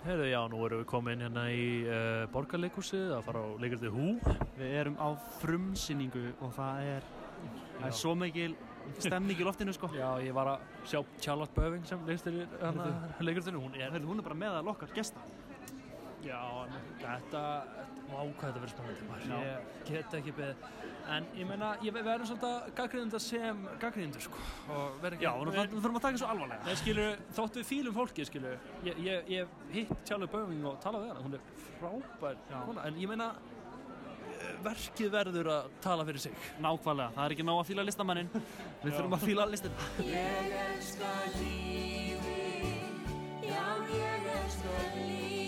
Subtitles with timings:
[0.00, 4.06] Herðu, já, nú erum við komin hérna í uh, borgarleikusið að fara á leikurtið Hú.
[4.56, 5.08] Við erum á
[5.42, 7.08] frumsýningu og það er,
[7.74, 8.54] það er svo mikil
[8.96, 9.90] stemning í loftinu sko.
[9.92, 12.88] Já, ég var að sjá Charlotte Böving sem leistir hérna
[13.20, 13.60] leikurtinu.
[13.60, 15.20] Hún Hún er bara meðal okkar gesta.
[16.24, 16.40] Já,
[17.00, 17.42] þetta,
[18.10, 19.26] hvað þetta verður spennandi maður.
[19.30, 19.36] Já.
[19.46, 20.64] Ég get ekki beðið.
[21.10, 24.42] En ég meina, ég við verðum svolítið að gaggrinda sem gaggrindur, sko.
[24.70, 26.66] Og verð ekki, Já, við þurfum að taka þessu alvarlega.
[26.66, 31.06] Nei, skilur, þótt við fílum fólki, skilur, ég, ég, ég hitt Charlotte Böving og talað
[31.06, 31.42] við hana, hún er
[31.80, 33.32] frábær kona, en ég meina,
[34.64, 36.36] verkið verður að tala fyrir sig.
[36.62, 38.30] Nákvæmlega, það er ekki nóg að fíla listamannin.
[38.84, 39.82] Við þurfum að fíla listin.
[40.04, 43.10] Ég elska lífið,
[43.48, 45.39] já ég elska lífið,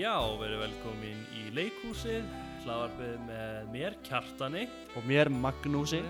[0.00, 2.24] já, verið velkomin í leikhúsið,
[2.64, 4.66] hlaðvarpið með mér, Kjartani.
[4.96, 6.02] Og mér Magnúsi.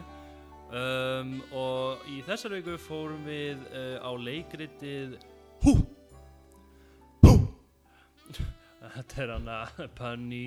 [0.71, 5.17] Um, og í þessar viku fórum við uh, á leikritið
[5.65, 5.73] Hú!
[7.25, 7.33] Hú!
[8.81, 10.45] Þetta er hann að panni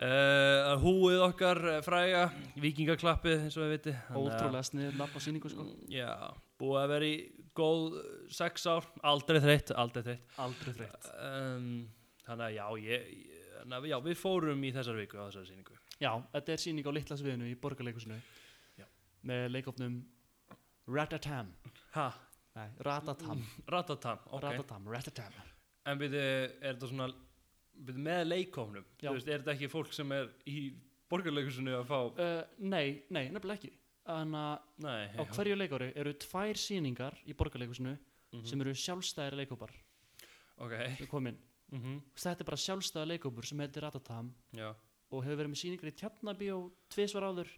[0.00, 2.22] uh, húið okkar eh, fræga,
[2.62, 3.94] vikingaklappið eins og við viti.
[4.16, 5.66] Ótrúlega sniður nafn á sýningu sko.
[5.92, 6.08] Já,
[6.60, 7.18] búið að vera í
[7.58, 10.24] góð eh, sex ár, aldrei þreytt, aldrei þreytt.
[10.46, 11.10] Aldrei þreytt.
[11.28, 11.68] um,
[12.24, 16.10] þannig að já, ég, ég, já, við fórum í þessar viku á þessari sýningu Já,
[16.32, 18.16] þetta er sýning á litla sviðinu í borgarleikusinu.
[19.24, 20.00] Með leikofnum
[20.86, 21.52] Ratatam.
[21.94, 22.08] ha,
[22.54, 23.40] Nei, Ratatam.
[23.66, 25.32] Ratatam, ok Ratatam, Ratatam.
[25.86, 26.18] en byrju,
[26.62, 27.08] er þetta svona
[27.74, 29.08] byrju, með leikófnum, Já.
[29.10, 30.58] þú veist, er þetta ekki fólk sem er í
[31.10, 33.72] borgarleikusinu að fá Uh, nei, nei, nefnilega ekki.
[34.04, 37.98] Þannig að nei, á hverju leikári eru tvær sýningar í borgarleikusinu
[38.34, 38.46] Mhm.
[38.46, 39.70] sem eru sjálfstæðir leikópar
[40.58, 40.72] ok,
[41.72, 44.74] mm Þetta er bara sjálfstæða leikópur sem heitir Ratatam já
[45.10, 47.48] og hefur verið með sýningar í Tjarnabíó tvisvar áður.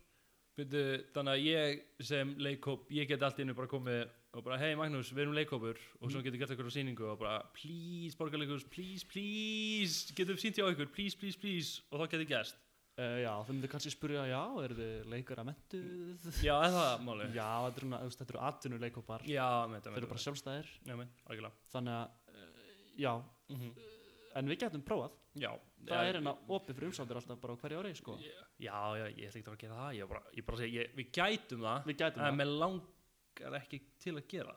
[0.56, 0.84] Byrju,
[1.14, 4.04] þannig að ég sem leikóp, ég get allt innu bara komið
[4.36, 7.18] og bara, hei Magnús, við erum leikópur og svo getur gert eitthvað á sýningu og
[7.22, 11.82] bara, please, borgarleikus, please, please getum sínt hjá ykkur, please, please, please.
[11.90, 12.62] Og þá getur gerst.
[12.96, 16.30] Uh, já, þau myndir kannski spyrja, já, eru þið leikar að mentuð?
[16.40, 19.26] já, er það máli Já, þetta eru, atvinnu leikópar.
[19.28, 20.70] já, með Þeir eru bara sjálfstæðir.
[20.88, 21.66] já, með, algjörlega.
[21.74, 22.64] Þannig að, uh,
[23.04, 23.12] já,
[23.52, 23.76] mm
[24.36, 25.14] en við getum prófað.
[25.36, 25.50] Já,
[25.86, 28.16] Það já, er hérna opið fyrir umsáttur alltaf bara á hverju ári, sko.
[28.22, 28.34] já,
[28.98, 31.64] já, ég ætla ekki að gera það ég bara, ég bara segja, ég, við gætum
[31.66, 34.54] það Við gætum en mér langar ekki til að gera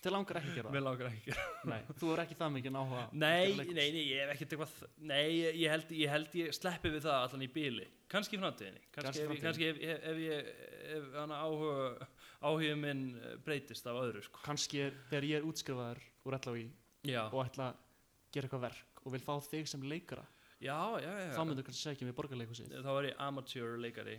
[0.00, 2.52] Til langar ekki að gera mér langar ekki að gera Nei, þú er ekki það
[2.56, 3.02] mikið áhuga.
[3.02, 4.74] á nei, nei, nei, ég hef ekkert eitthvað
[5.10, 8.80] nei, ég, ég held, ég held ég sleppi við það allan í bíli kannski framtíðinni
[8.94, 10.50] kannski, Kannski ef, ég- ef, ef, ég
[10.96, 12.08] ef hann áhuga
[12.40, 13.04] áhuga minn
[13.44, 14.40] breytist af öðru sko.
[14.46, 16.38] Kannski er, þegar ég er útskrifaður úr
[17.06, 17.76] já, og ætla að
[18.34, 20.24] gera eitthvað verk og vil fá þig sem leikara,
[20.60, 22.74] já, já, já, þá myndur kannski segja mér borgarleikusið.
[22.84, 24.18] þá var ég amateur leikari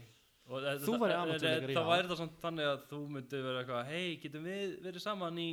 [0.52, 3.92] Þú værir það- amateur leikari, þá væri það samt þannig að þú myndir vera eitthvað
[3.92, 5.50] hei, getum við verið saman í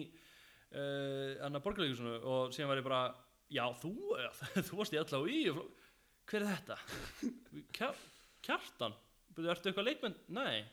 [0.73, 3.03] uh, annar borgarleikusinu og síðan var ég bara,
[3.53, 3.93] já, þú
[4.71, 5.43] þú varst í allá í
[6.29, 6.79] hver er þetta?
[7.77, 7.95] Kjar,
[8.49, 8.97] kjartan?
[9.37, 10.17] Byrðu, ertu eitthvað leikmenn?
[10.35, 10.65] Nei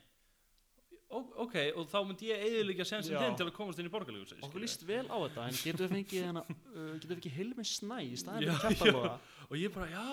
[1.13, 3.19] ok, og þá myndi ég eiginlega sensin Já.
[3.21, 5.91] þinn til að komast inn í borgarleikusinu Okkur líst vel á þetta, en getur við
[5.93, 9.11] fengið hérna, uh, getur við ekki Hilmi Snæ í staðin Já, fyrir kjartanlóða?
[9.45, 10.03] og ég bara, já,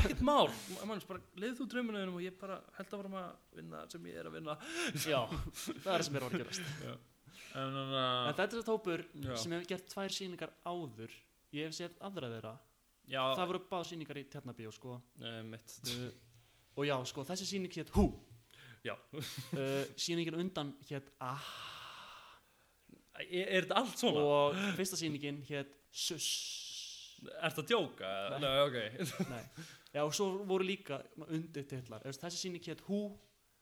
[0.00, 0.50] ekkert mál
[0.90, 3.30] manns bara, leiðu þú draumunum og ég bara held að varum að
[3.60, 4.56] vinna sem ég er að vinna
[5.06, 6.66] Já, það er það sem er að gerast.
[6.82, 9.36] en þannig En að þetta er þetta hópur Já.
[9.44, 11.14] sem hefur gert tvær sýningar áður.
[11.52, 12.52] Ég hef séð aðra þeirra.
[13.12, 14.98] já, Það voru báð sýningar í Tjarnabíó, sko.
[15.20, 15.40] uh,
[15.92, 16.10] Uh,
[16.80, 18.06] og já, sko, þessi sýning hétt Hú.
[19.58, 21.38] Uh, sýningin undan hétt Ah.
[23.20, 24.22] er, er þetta allt svona?
[24.26, 26.28] Og fyrsta sýningin hétt Suss.
[27.38, 28.10] Er þetta djóka?
[28.32, 28.40] Nei.
[28.42, 28.78] Nei, ok
[29.34, 29.42] Nei.
[29.92, 32.00] Já, og svo voru líka undir titlar.
[32.08, 33.02] Þessi sýning hétt Hú,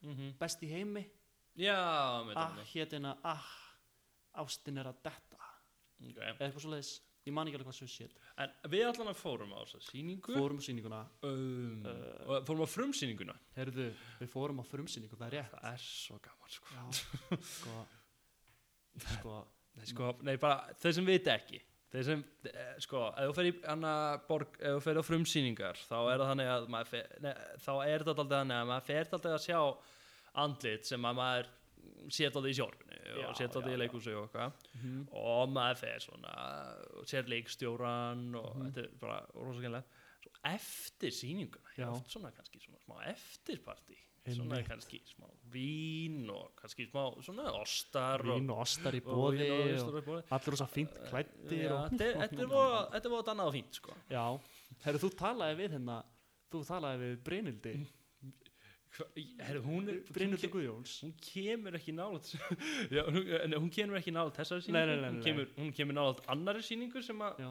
[0.06, 1.02] mm best í heimi.
[2.38, 3.44] Ah, hétt hérna Ah,
[4.44, 5.40] ástin er að detta.
[6.00, 6.30] okay.
[6.30, 6.92] Eða eitthvað svo leiðis.
[7.28, 8.14] Ég man ekki alveg hvað Suss hétt.
[8.40, 11.00] En við allan fórum á þessa sýningu Fórum á sýninguna.
[11.28, 13.90] um, Uh, fórum á frumsýninguna Herðu,
[14.22, 15.56] við fórum á frumsýningu, það er rétt.
[15.56, 16.76] Það er svo gaman sko.
[16.76, 17.80] Já, sko,
[19.16, 19.34] sko,
[19.76, 23.48] Nei, sko, nei, bara þeir sem vita ekki þeir sem, eh, sko, ef þú fer
[23.50, 23.52] í
[24.28, 27.32] borg, ef þú fer á frumsýningar þá er það þannig að fer, nei,
[27.64, 29.60] þá er þetta alltaf þannig að maður fer alltaf að sjá
[30.44, 31.50] andlit sem að maður
[32.10, 34.52] sér alltaf í sjórfinu Já, og alltaf já, í leikúsi og eitthvað.
[34.74, 35.08] Mhm.
[35.12, 36.34] og maður fer svona
[37.00, 38.66] og sér leikstjóran og Mhm.
[38.70, 39.84] þetta er bara rosa kynlega
[40.20, 43.96] svo eftir sýninguna, ég oft svona kannski svona smá eftirparti
[44.30, 49.14] svona kannski smá vín og kannski smá svona ostar og, Vín og ostar í og
[49.32, 50.22] bóði og og, í boði.
[50.30, 53.94] allir rosa fínt klættir Já, og, þetta er voða annað og fínt sko.
[54.10, 54.40] Já,
[54.84, 56.04] herru, þú talaði við hérna
[56.52, 57.74] þú talaði við Brynildi
[58.90, 60.96] Herru, hún er hún, Guðjóns.
[61.04, 62.30] hún kemur ekki nálat
[62.90, 64.86] hún, hún kemur ekki nálat þessari Nei, sýningu.
[64.90, 65.26] Nei, nei, hún nei.
[65.28, 67.50] kemur, hún kemur nálat annari sýningu sem að Já,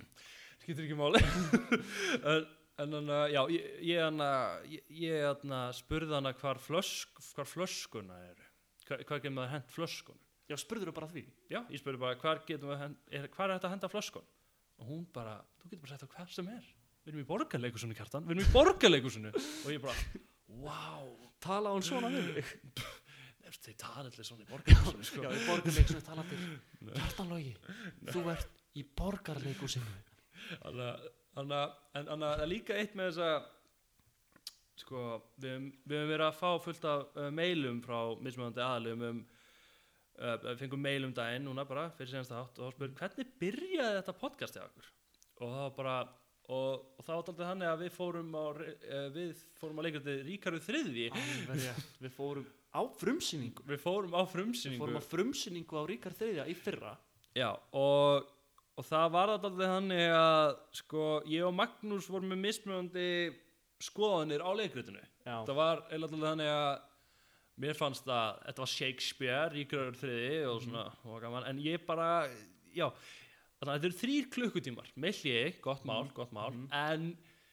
[0.64, 1.22] skiptir ekki máli.
[2.30, 2.48] En,
[2.80, 8.18] en hann að, já, ég, að ég, að spurði hann að hvar, flösk, hvar flöskuna
[8.30, 8.50] eru.
[8.88, 10.18] Hvar, hvar getur maður hent flöskun
[10.50, 11.22] Já spurður þú bara því?
[11.46, 14.24] Já, ég spurði bara hvar getum við hent, er, hvar er þetta að henda flöskun
[14.80, 16.64] og hún bara, þú getur bara sett á hver sem er.
[17.04, 19.94] Við erum í borgarleikusinu kjartan, við erum í borgarleikusinu og ég bara,
[20.64, 21.06] wow
[21.40, 22.50] Tala hún svona við mig
[23.40, 25.22] nefnst þeir tala allir svona í borgarleikusinu sko.
[25.24, 26.40] Já, í borgarleikusinu tala til.
[26.98, 27.54] Hjartanlogi,
[28.12, 29.94] þú ert í borgarleikusinu
[30.60, 33.30] Þannig að- að- að er líka eitt með þessa
[34.80, 35.00] sko,
[35.40, 39.18] við höfum verið að fá fullt af uh, mailum frá mismunandi aðlum um
[40.20, 43.34] uh, við fengum mail um daginn núna bara fyrir senast átt og þá spurði hvernig
[43.42, 44.88] byrjaði þetta podcast hjá okkur
[45.40, 45.96] og það var bara
[46.50, 50.16] og, og það var alltaf þannig að við fórum á uh, við fórum á leikrandi
[50.26, 51.06] Ríkarðu þriðji.
[52.02, 53.66] Við fórum á frumsýningu?
[53.70, 56.96] Við fórum á Við frumsýningu fórum á frumsýningu á Ríkar þriðja í fyrra.
[57.38, 58.26] Já, og,
[58.74, 60.50] og það var alltaf þannig að
[60.80, 63.08] sko, ég og Magnús vorum með mismunandi
[63.80, 65.02] skoðanir á leikritinu.
[65.24, 66.70] Já, Það var alltaf þannig að
[67.60, 72.08] mér fannst að þetta var Shakespeare, Ríkröður þriði og svona, og gaman, en ég bara,
[72.74, 72.86] já,
[73.60, 77.10] þannig að þetta eru þrýr klukkutímar, með hljegi, gott mál, gott mál, en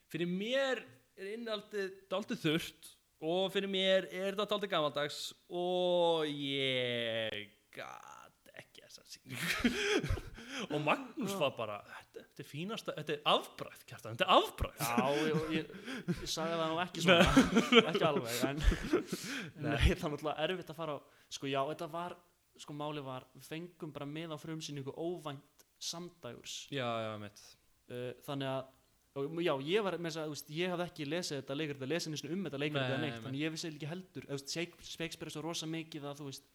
[0.07, 0.79] fyrir mér
[1.17, 2.93] er innaldið daldið þurrt
[3.27, 5.19] og fyrir mér er þetta daldið gamaldags
[5.49, 10.15] og ég gat ekki þessa sýningu.
[10.73, 14.79] Og Magnús var bara þetta, þetta er fínasta, þetta er afbræð kjartan, þetta er afbræð
[14.81, 15.75] Já, ég, ég,
[16.07, 17.27] ég sagði það nú ekki svona
[17.91, 20.99] ekki alveg en nei, það er náttúrulega erfitt að fara á
[21.37, 22.15] sko já, þetta var,
[22.63, 27.43] sko máli var við fengum bara með á frumsýningu óvænt samdægurs já, já, mitt
[27.91, 28.73] uh, þannig að
[29.17, 31.89] og, já, ég var með þess að, veist, ég hafði ekki lesið þetta leikrit að
[31.93, 33.23] lesa einu um þetta Nei, eða neitt, nei.
[33.25, 34.27] þannig ég vissi ekki heldur
[34.85, 36.45] Shakespeare er svo rosa mikið að þú veist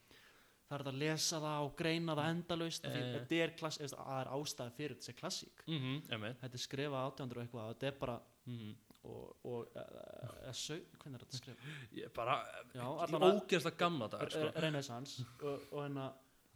[0.72, 2.94] það er að lesa það og greina það endalaust uh, Eh.
[3.02, 3.26] þetta er
[4.22, 6.00] er ástæði fyrir þetta sé klassík mm -hmm,
[6.40, 8.16] þetta er skrifað 1800 og eitthvað þetta er bara
[8.46, 8.74] mm -hmm.
[9.02, 9.76] og, og
[11.02, 11.64] hvernig er þetta skrifað?
[11.98, 12.36] ég bara,
[13.42, 14.46] ógeðslega gamla dagar sko.
[14.46, 16.12] Re- Renaissance og, og hérna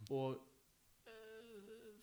[0.09, 0.46] og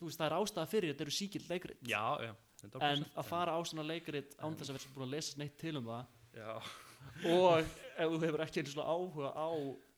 [0.08, 1.80] veist það er ástæða fyrir þetta eru síkild leikrit.
[1.88, 2.32] Já, já,
[2.80, 5.76] en að fara á svona leikrit án þess að vera búin að lesa neitt til
[5.80, 6.06] um það.
[6.34, 6.52] Já,
[7.30, 7.74] og ef
[8.14, 9.48] þú hefur ekki einu svona áhuga á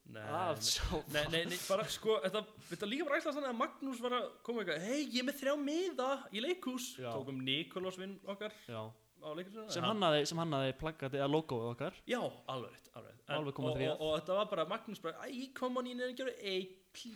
[0.07, 1.25] nei, nei.
[1.33, 4.63] Nei, nei, bara sko, þetta, þetta líka bara ætla þannig að Magnús var að koma
[4.63, 7.09] eitthvað, hei, ég er með þrjá miða í leikhús, Já.
[7.15, 8.83] tókum Nikolás vinn okkar Já.
[8.87, 11.99] á leikhúsinu sem hannaði, sem hannaði plaggatið að logoið okkar.
[12.07, 12.21] Já,
[12.53, 15.81] alveg alveg En- Alveg komið og, og, og, þetta var bara, Magnús bara, æ, kom
[15.81, 17.07] on, ég nefnir að gera eitt,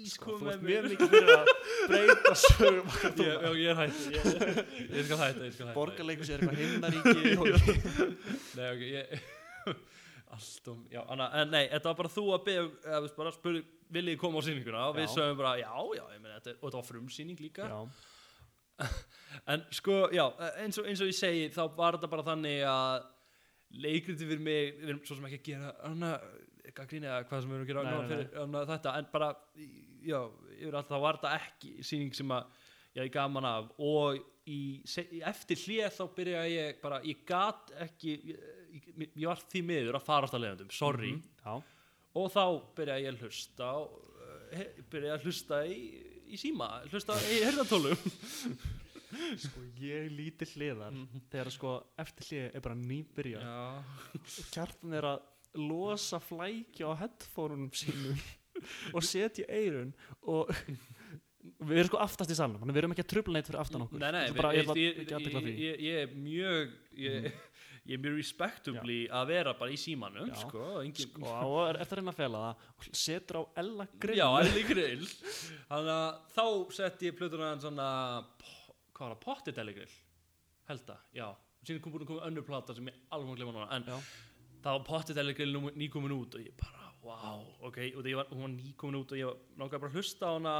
[0.00, 1.50] please, sko, kom þú með ert mér mjög mikið fyrir að
[1.90, 5.68] breyta sögum ég, Já, ég er hætt, ég, ég ég skal hætta.
[5.76, 7.32] Borgarleikus er eitthvað himnaríki.
[7.40, 7.46] Og
[8.56, 9.14] Nei, ok, ég
[10.34, 13.62] Allt um, já, Anna, en nei, þetta var bara þú að beða, þú bara spurði,
[13.90, 14.84] viljið koma á sýninguna?
[14.86, 17.66] Og við sögum bara, já, já, ég meina, þetta, og þetta var frumsýning líka.
[17.66, 17.80] Já,
[19.50, 20.24] En sko, já,
[20.62, 23.08] eins og, eins og ég segi þá var þetta bara þannig að
[23.82, 26.14] leikriti fyrir mig, við erum svo sem ekki að gera hana,
[26.76, 29.30] gaggríni eða hvað sem við erum að gera þetta, en bara
[30.04, 30.18] já,
[30.56, 32.60] yfir alltaf þá var þetta ekki sýning sem að
[32.90, 33.70] ég hafði gaman af.
[33.86, 34.60] Og í,
[35.30, 38.42] eftir hlið þá byrja ég bara, ég gat ekki ég,
[39.04, 41.14] ég, var því miður að fara alltaf leiðandum, sorry.
[41.44, 41.54] Já,
[42.20, 42.44] og þá
[42.78, 45.80] byrja ég að hlusta og, uh, byrja ég að hlusta í,
[46.30, 48.04] í síma, hlusta í herðatólum
[49.44, 50.94] sko ég líti hliðar
[51.32, 53.60] þegar sko eftir hlið er bara nýbyrja já.
[54.54, 55.24] Kjartan er að
[55.58, 58.18] losa flækja á headphoneunum sínum
[58.94, 59.92] og setja eirun
[60.22, 60.50] og
[61.66, 64.02] við erum sko aftast í þannig við erum ekki að trubla neitt fyrir aftan okkur.
[64.02, 67.28] Nei, nei, bara, ég, veist, ég, ég, ég, ég, er mjög ég,
[67.88, 70.36] ég er mjög respektably að vera bara í símanum Já.
[70.44, 74.20] sko, engin, sko, og er eftir reyna að fela það setur á Ella Grill.
[74.20, 75.10] Já, Elli Grill.
[75.70, 76.46] Þannig að þá
[76.80, 77.90] setti ég plötuna en svona
[78.94, 79.98] hvað var það, pottit Elli Grill
[80.70, 81.28] held að, já.
[81.66, 83.96] Síðan kom búin að koma önnur plata sem ég alveg glema núna en Já.
[84.64, 84.84] Það var
[85.38, 87.78] Grill nú- nýkomin út og ég bara, wow, ok.
[87.96, 90.54] Og það var, var nýkomin út og ég langaði bara að hlusta á hana.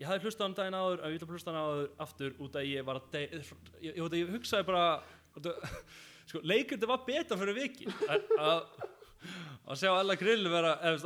[0.00, 2.36] Ég hafði hlustað á hann daginn áður en ég að hlusta á hana áður aftur
[2.40, 3.34] út að ég var að ég,
[3.90, 4.84] ég, ég, hugsaði bara
[5.36, 5.84] að-
[6.30, 8.88] sko, leikurði var betra fyrir viki að að-
[9.70, 11.04] að sjá alla grill vera að,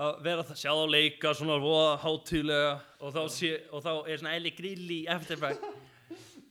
[0.00, 2.72] að vera það sjá þá leika svona voða hátíðlega
[3.04, 5.58] og þá, sé, og þá er svona elli grill í eftir bara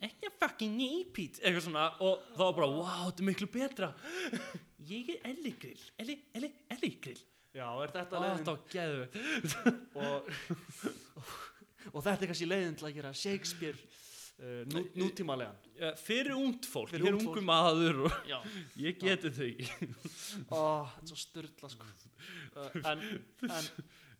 [0.06, 3.90] ekki fucking nýpít eitthvað svona og þá bara wow þetta er miklu betra
[4.90, 5.84] ég er Elli Grill.
[6.02, 7.22] Elli, Elli, Elli Grill.
[7.50, 8.50] Já, er þetta leiðin?
[8.70, 9.06] geðu
[9.98, 10.28] og,
[11.96, 15.58] og þetta er kannski leiðin til að gera Shakespeare uh, nú, nútímalegan.
[15.80, 17.48] uh, fyrir ungt fólk, Fyrir fyrir ungt ungu fólk.
[17.50, 18.38] maður og Já,
[18.86, 19.50] ég geti þau
[20.54, 20.62] ó,
[20.94, 21.90] þetta er svo styrla sko.
[21.90, 23.04] uh, en,
[23.50, 23.74] en,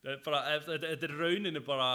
[0.10, 1.92] er þetta er rauninu bara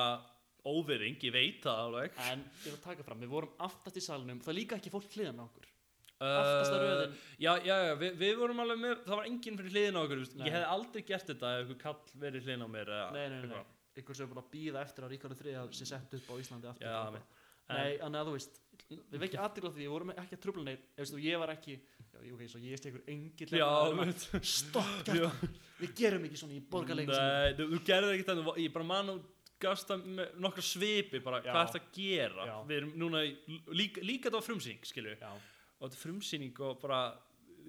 [0.65, 2.15] óvering, ég veit það alveg.
[2.31, 4.95] En ég er að taka fram við vorum aftast í salnum, það er líka ekki
[4.95, 5.74] fólk hliðan á okkur
[6.23, 7.15] aftasta röðin.
[7.43, 10.25] Já, já, já, við, við vorum alveg með, það var enginn fyrir hliðin á okkur.
[10.35, 10.45] Nei.
[10.47, 13.49] ég hefði aldrei gert þetta ef einhver kall verið hliðin á mér eða Nei, nei,
[13.51, 13.65] nei,
[14.03, 16.71] ykkur sem er búin að býða eftir að Ríkardur 3 sé sett upp á Íslandi
[16.71, 16.87] aftur.
[16.87, 17.43] Já, eitthvað.
[17.73, 20.65] Nei, þannig að þú veist Við vekja aðtil á því, við vorum ekki að trubla
[20.67, 25.09] neitt ég var ekki Já, ok, svo ég stekur engill Já, hérna, Stopp,
[25.81, 29.15] Við gerum ekki svona í borgarleikum Nei, þú, þú gerðir ekki þetta, ég bara man
[29.15, 29.25] og
[29.65, 32.47] gafst það með nokkra svipi bara, hvað ert að gera?
[32.69, 35.33] Við erum núna, í, líka, líka þetta var frumsýning, skilju, Já,
[35.79, 36.99] og þetta er frumsýning og bara,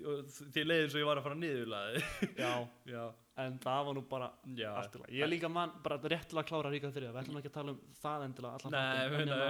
[0.05, 2.03] og því leiðin svo ég var að fara niðurlaði.
[2.37, 2.51] já,
[2.95, 3.03] já,
[3.45, 4.69] en það var nú bara já.
[4.73, 5.17] allt í lagi.
[5.21, 7.73] Ég líka mann, bara rétt til að klára Ríkardur 3 Við ætlum ekki að tala
[7.75, 9.41] um það endilega allan Nei, þáttinn, en,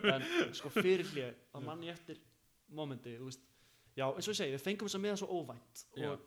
[0.00, 2.20] hérna- en sko fyrir hlið Það mann ég eftir
[2.80, 3.46] momenti, þú veist.
[3.98, 6.20] Já, eins og ég segi, við fengum þess að miða svo óvænt og,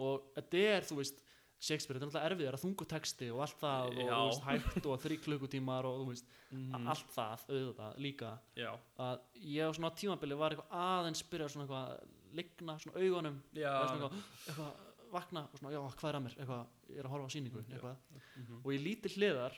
[0.00, 1.18] og þetta er, þú veist
[1.60, 4.14] Shakespeare, þetta er náttúrulega erfiðar að þungu texti og allt það og, Já.
[4.16, 6.86] þú veist, hægt og þrý klukkutímar og veist, Mhm.
[6.88, 11.66] allt það, auðvitað líka Já, að ég á svona tímabili var eitthvað aðeins byrjað svona
[11.66, 12.00] eitthvað að
[12.32, 13.68] ligna svona augunum já.
[13.68, 14.72] eða svona eitthvað, eitthvað
[15.12, 17.64] vakna og svona, já, hvað er að mér, eitthvað, ég er að horfa á sýningu
[17.68, 17.96] eitthvað,
[18.40, 18.60] Mhm.
[18.64, 19.52] og ég líti hliðar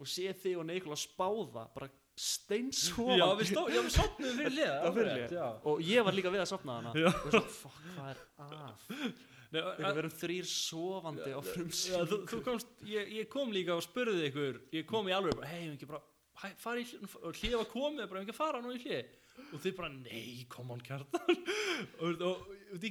[0.00, 4.50] og sé þig og Neikula spáða bara steinsofandi Já, við, stó, já, við sopnum fyrir
[4.54, 4.74] liða.
[4.84, 5.30] Já, fyrir hlið.
[5.32, 5.46] Já.
[5.64, 7.06] og ég var líka við að sopna hana Já.
[7.10, 9.14] og svo, fuck, hvað er að
[9.62, 13.84] við en- erum þrýr sofandi á frumsýningu þú, þú komst, ég, ég kom líka og
[13.86, 16.02] spurði ykkur, ég kom í alveg bara, hei, ekki bara,
[16.42, 19.10] hæ, fara í hlið, og hlið var komið, bara, ekki fara nú í hlið,
[19.52, 21.42] og þið bara, nei, come on, kjartan,
[22.02, 22.88] og, og, og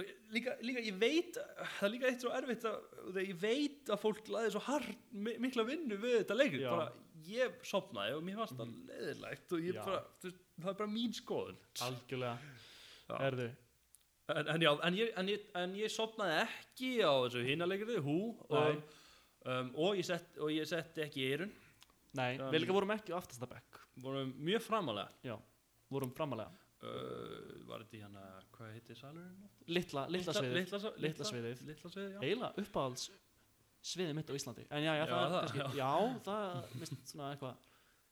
[0.00, 3.98] og líka, líka, ég veit, það er líka eitt svo erfitt að, ég veit að
[4.00, 6.70] fólk laði svo hard, mi- mikla vinnu við þetta Já.
[6.72, 6.86] bara,
[7.28, 9.82] ég sopnaði og mér fannst það leðilegt og ég Já.
[9.84, 11.58] bara, þú veist, það er bara mín skoðun.
[11.84, 12.54] algjörlega,
[13.10, 13.18] Já.
[13.28, 13.48] erðu
[14.36, 15.44] En, en já, en ég, en, ég,
[15.80, 18.16] ég sopnaði ekki á þessu hinalegrið, hú,
[18.48, 18.80] og,
[19.44, 21.52] um, og, ég sett, og ég setti ekki í eirun,
[22.18, 25.10] nei, Já, við líka vorum ekki á aftastabekk vorum mjög framalega.
[25.26, 25.36] já,
[25.92, 28.20] vorum framalega Uh, var þetta í hana,
[28.54, 29.48] hvað heitir salurinn?
[29.68, 31.58] litla, litla sviðið, Litla, litla, sviðið.
[31.68, 32.20] Litla sviðið, já.
[32.24, 33.02] eiginlega uppáhalds
[33.90, 35.90] sviðið mitt á Íslandi en já, já, Já, það, það, já.
[36.24, 37.68] það mist svona eitthvað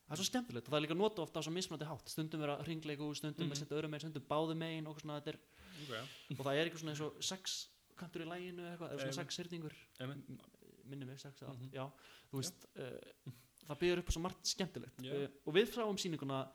[0.08, 2.40] það er svo skemmtilegt og það er líka nota ofta á svo mismunandi hátt stundum
[2.40, 3.52] vera hringleiku, stundum Mhm.
[3.52, 5.38] með setja öðrum megin, stundum báðu megin og, svona, þetta er,
[5.78, 6.02] Okay.
[6.38, 9.38] og það er eitthvað svona eins og sex kantur í læginu eitthvað, eða svona sex
[10.00, 10.40] Einmitt.
[10.88, 11.62] minni mig sex eða Mhm.
[11.62, 11.90] allt, já,
[12.32, 13.32] þú veist uh,
[13.68, 16.48] það byrður upp á svo margt skemmtilegt uh, og við fráum sýninguna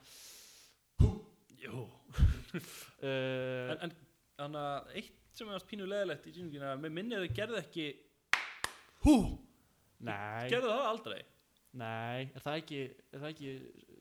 [1.63, 1.88] Jú.
[3.03, 3.93] uh, En,
[4.39, 7.86] en uh, eitt sem er pínu leðilegt í síningina, með minni að þau gerðu ekki,
[9.05, 9.15] hú,
[10.05, 11.22] nei, gerðu það aldrei.
[11.80, 12.82] Nei er það ekki,
[13.13, 13.53] er það ekki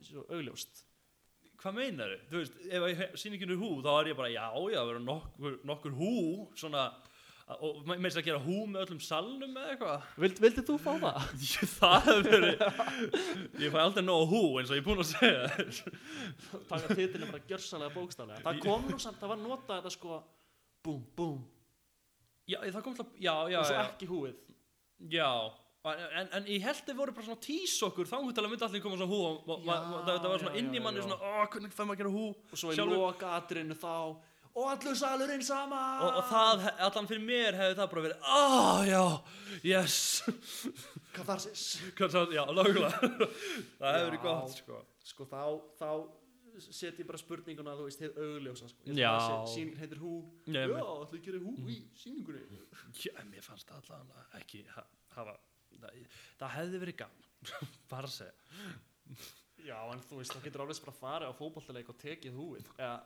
[0.09, 0.83] svo augljóst
[1.63, 2.23] Hvað meinar þau?
[2.27, 5.03] Þú veist, ef að sýningin er hú, þá er ég bara, já, já, það verður
[5.07, 6.09] nokkur, nokkur hú,
[6.59, 6.87] svona,
[7.55, 10.09] og með þess að gera hú með öllum salnum eða eitthvað.
[10.25, 11.29] Vild, Vildið þú fá það?
[11.53, 15.11] Ég, það hefur verið Ég fæ aldrei nóg hú eins og ég er búinn að
[15.13, 15.81] segja þér.
[16.73, 20.19] taka titilin bara gjörsalega bókstaflega það kom nú samt, það var notað þetta sko
[20.83, 21.43] búm, búm,
[22.51, 24.35] Já, það kom alltaf Já, já, og svo já, ekki húið
[25.15, 25.31] já.
[25.83, 28.83] En, en ég held þið voru bara svona tís okkur þá myndi alveg myndi allir
[28.85, 31.07] koma svona hú og, Já, það, það var svona já, inn í manni já.
[31.09, 32.27] svona, ó, hvernig fær maður að gera hú?
[32.39, 33.97] Og svo í loka atrinu þá
[34.53, 38.83] og allur salurinn saman og, og það, allan fyrir mér hefði það bara verið ah,
[38.87, 39.03] já,
[39.73, 39.99] yes.
[41.17, 41.67] Katharsis.
[41.99, 42.95] Já, lögulega
[43.81, 44.83] það hefði verið gott, sko.
[45.11, 45.45] sko þá,
[45.83, 45.89] þá
[46.63, 48.85] set ég bara spurninguna þú veist, hefur augljósa sko.
[48.93, 50.19] Ég að sýning heitir hú.
[50.47, 52.61] Já, að gera hú í sýningunni.
[53.01, 54.87] Já, mér fannst það allan ekki ha-
[55.17, 55.41] hafa
[55.81, 55.91] það,
[56.43, 57.23] það hefði verið gaman
[57.93, 58.37] bara að segja.
[59.63, 62.67] Já, en þú veist, þá getur alveg bara að fara á fótballtaleik og tekið húið
[62.77, 62.97] eða,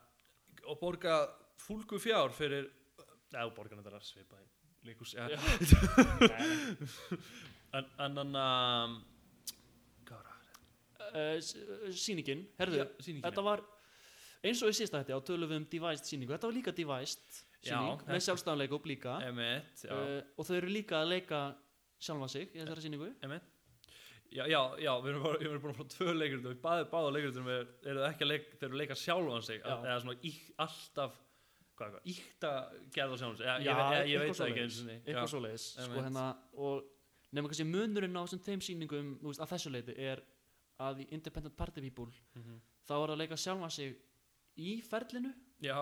[0.73, 1.15] og borga
[1.61, 2.65] fúlgu fjár fyrir
[3.33, 4.43] eða borga þetta að svipa í
[4.89, 5.25] líkus ja.
[5.29, 5.37] Já.
[7.77, 8.93] En en um,
[10.11, 11.57] uh, s-
[11.99, 13.49] sýningin, herðu Já, sýningin, þetta já.
[13.51, 13.63] var
[14.47, 16.33] eins og í sísta hætti á tölum við um devised sýningu.
[16.37, 17.27] Þetta var líka devised
[17.67, 19.17] Já, sýning með þetta- sjálfstæðanleikup líka.
[19.29, 21.41] Emmett, já, uh, og þau eru líka að leika
[21.99, 23.53] sjálfa sig í þessari Emmett
[24.35, 27.13] Já, já, já, við erum, bara, við erum að fá tvö leikur og báði, báða
[27.15, 29.61] leikur er, eru það ekki að leika, þeir eru að leika sjálfan sig.
[29.63, 29.75] Já.
[29.77, 31.15] eða svona ík, alltaf
[31.77, 32.51] hvað, hvað, íkta
[32.97, 33.47] gerða sjálfan sig.
[33.47, 36.27] Eða, Já, ég, ég, ég veit það ekki eins og eitthvað svo leiðis sko, hérna,
[36.67, 36.91] og
[37.39, 40.25] nema kannski munurinn á þessum þeim sýningum þú veist, að þessu leiti er
[40.87, 42.61] að í Independent Party People Mhm.
[42.87, 43.95] þá er að leika sjálfa sig
[44.59, 45.79] í ferlinu já,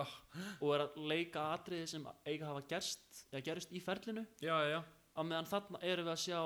[0.61, 4.25] og er að leika atriði sem eiga að hafa gerst eða gerist í ferlinu.
[4.39, 4.83] Já, já
[5.15, 6.39] á meðan þarna erum við að sjá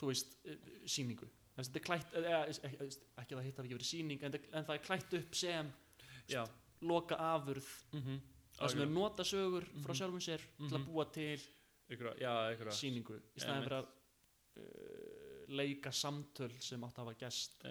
[0.00, 1.28] þú veist, eh, sýningu.
[1.56, 2.76] Þess, þetta er klætt, eða, ekki,
[3.20, 5.72] ekki að það hitt hafi ekki verið sýning en, en það er klætt upp sem
[6.28, 6.44] já,
[6.80, 8.20] loka afurð mm -hmm.
[8.58, 9.98] það sem er nota sögur frá Mhm.
[10.00, 10.86] sjálfum sér til að Mhm.
[10.86, 11.40] búa til
[11.90, 13.86] ykkur, já, ykkur sýningu í staðin fyrir að
[14.56, 17.64] uh, leika samtöl sem átt að hafa gest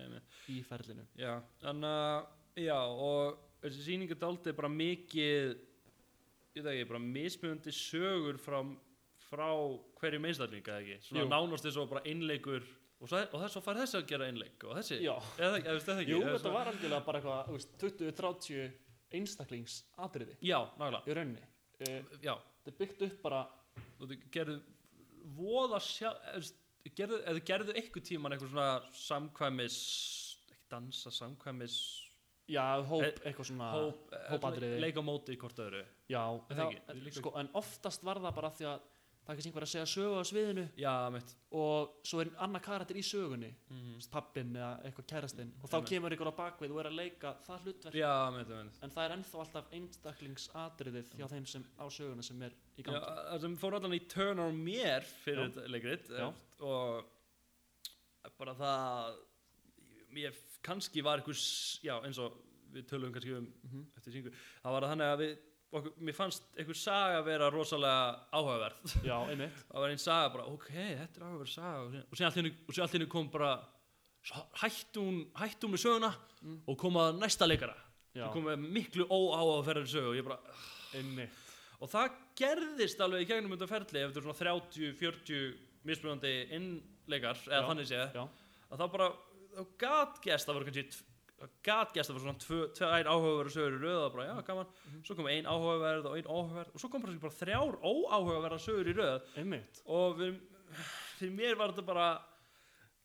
[0.49, 1.05] í ferlinu.
[1.17, 2.27] Já, þannig að
[2.61, 5.57] já, og þessi sýning er daldið bara mikið
[6.55, 8.61] ég veit ekki, bara mismunandi sögur frá,
[9.31, 9.47] frá
[10.01, 10.97] hverju einstaklinga, eða ekki?
[11.07, 11.29] Svona Jú.
[11.31, 12.63] nánast eins og bara einleikur
[13.01, 15.75] og, svo, og þess að fara þessi að gera einleik og þessi, já, eða, eða,
[15.77, 18.71] veist það ekki jú, eða þetta svona- var algjörlega bara eitthvað þú veist, 20-30
[19.11, 20.35] einstaklingsatriði.
[20.45, 21.47] Já, nákvæmlega, í rauninni.
[21.81, 22.35] Uh, já.
[22.61, 23.39] þetta er byggt upp bara
[24.01, 24.59] og þau gerðu
[25.37, 26.43] voða sjá eða,
[26.85, 28.69] þú gerðu, eða gerðu eitthvað tíman eitthvað svona
[29.01, 29.77] samkvæmis
[30.51, 31.75] ekki dansa, samkvæmis
[32.51, 34.79] já, hóp, Eh, eitthvað svona hóp, eh, hópatriði.
[34.83, 35.83] leika móti hvort öðru.
[36.09, 37.01] Já, það ekki?
[37.05, 38.81] Líka- sko, en oftast var það bara því að
[39.21, 42.61] það er kannski einhver að segja sögu á sviðinu já, mitt og svo er annar
[42.65, 45.89] karakter í sögunni mm pappin eða eitthvað kærastinn og þá Einmitt.
[45.91, 49.03] kemur ykkur á bakvið og er að leika það hlutverk já, mitt, mitt en það
[49.05, 53.41] er ennþá alltaf einstaklingsatriðið hjá þeim sem á söguna sem er í Já, gangi það
[53.45, 55.51] sem fór allan í turn á mér fyrir Já.
[55.53, 56.27] þetta leikrit Já.
[56.27, 59.21] eh, og bara það
[60.17, 62.33] ég kannski var einhver s- já, eins og
[62.73, 63.85] við tölum kannski um Mhm.
[63.97, 64.31] eftir syngu,
[64.63, 65.37] það var þannig að við
[65.71, 68.95] okkur, mér fannst einhver saga vera rosalega áhugaverð.
[69.07, 69.61] Já, einmitt.
[69.71, 71.77] Það var einn saga bara, ok, þetta er áhugaverð saga.
[71.85, 73.51] Og síðan- og allt og allt henni kom bara
[74.61, 75.21] hætti hún
[75.71, 76.11] með söguna
[76.41, 76.55] Mm.
[76.67, 77.75] og kom að næsta leikara.
[78.17, 80.39] Og kom með miklu óáhugaverðari sögu og ég bara,
[80.97, 81.29] einmitt.
[81.79, 85.53] Og það gerðist alveg í gegnum þetta ferli eftir svona 30-40
[85.85, 89.07] mismunandi innleikar eða Já, þannig séð að það bara,
[89.53, 91.03] þá gat gæst það voru kannski
[91.63, 94.67] gat gæst það voru svona tvö- tvær áhugaverður sögur í röð og bara, já, gaman.
[94.85, 95.03] Mhm.
[95.05, 98.87] svo kom ein áhugaverð og ein áhugaverð og svo kom bara, bara þrjár óáhugaverðar sögur
[98.91, 99.21] í röð.
[99.37, 99.81] Einmitt.
[99.85, 100.41] Og fyrir,
[101.19, 102.09] fyrir mér var þetta bara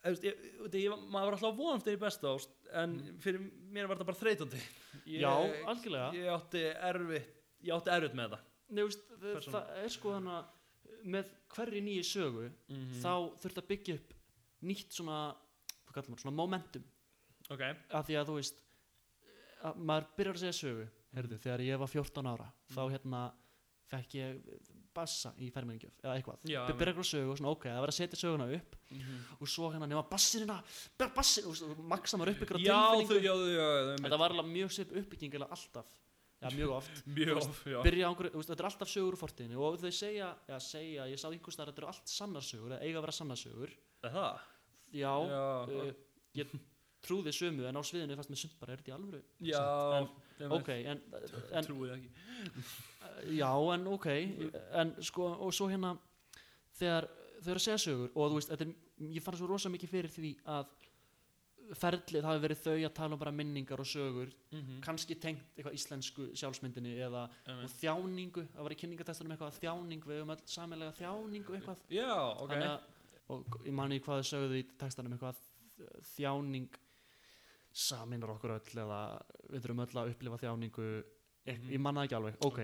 [0.07, 0.35] ég, ég,
[0.75, 3.41] ég, maður var alltaf að vonast þeirri besta ást, en fyrir
[3.73, 4.61] mér var þetta bara þreytandi.
[5.07, 5.23] Ég, Mhm.
[5.23, 6.13] já, algjörlega.
[6.15, 7.33] ég átti erfitt
[7.65, 9.03] ég átti erfitt með það Nei, veist,
[9.47, 10.45] það, er sko þannig að
[11.07, 13.01] með hverri nýju sögu Mhm.
[13.03, 14.15] þá þurft að byggja upp
[14.63, 15.37] nýtt svona
[15.87, 16.85] hvað kallar maður, svona momentum
[17.55, 18.63] ok, af því að þú veist
[19.67, 23.21] að maður byrjar að segja sögu heyrðu, þegar ég var 14 ára þá hérna
[23.87, 24.41] fekk ég
[24.97, 26.47] bassa í fermingjöf eða eitthvað.
[26.47, 28.77] Byrjar eitthvað sögu og svona ok, það verður að setja söguna upp
[29.37, 30.57] og svo hérna nema bassinina
[31.15, 32.67] bassin, og maksa maður upp ykkur þau,
[33.03, 34.03] tilfinningu.
[34.07, 35.91] þetta var alveg mjög svipp uppbygging alltaf,
[36.43, 37.03] já mjög oft.
[37.17, 40.57] Mjög, á einhverju, þú veist, þetta er alltaf sögur úr fortíðinni og þau segja, já
[40.61, 44.49] segja, ég sá einhvers þar þetta eru allt sannarsögur, eða eiga að vera sannarsögur það?
[44.93, 45.45] já, já,
[45.77, 45.93] uh,
[46.37, 46.57] ég
[47.07, 49.23] trúði sömu en á sviðinu fannst mér sumt bara, er þetta í alvöru?
[49.51, 49.63] Já
[50.01, 50.09] en,
[50.59, 51.03] ok, en,
[51.53, 52.11] en trúið ekki.
[53.41, 54.07] Já, en ok
[54.83, 55.95] en sko, og svo hérna
[56.77, 57.07] þegar
[57.41, 58.75] þau eru að segja sögur og þú veist, er,
[59.17, 60.75] ég fann svo rosa mikið fyrir því að
[61.81, 64.77] ferlið hafi verið þau að tala um bara minningar og sögur Mhm.
[64.85, 67.25] kannski tengt eitthvað íslensku sjálfsmyndinni eða
[67.81, 71.81] þjáningu, það var í kynningatestanum eitthvað þjáning, við höfum öll samanlega þjáningu eitthvað.
[71.91, 72.53] Já, ok.
[73.35, 75.41] Og ég mani hvað þau sögðu í textanum eitthvað
[76.15, 76.69] þjáning
[77.77, 78.99] saminar okkur öll eða
[79.53, 80.87] við þurfum öll að upplifa þjáningu.
[81.47, 81.71] Ég, Mhm.
[81.77, 82.61] ég manna ekki alveg, ok,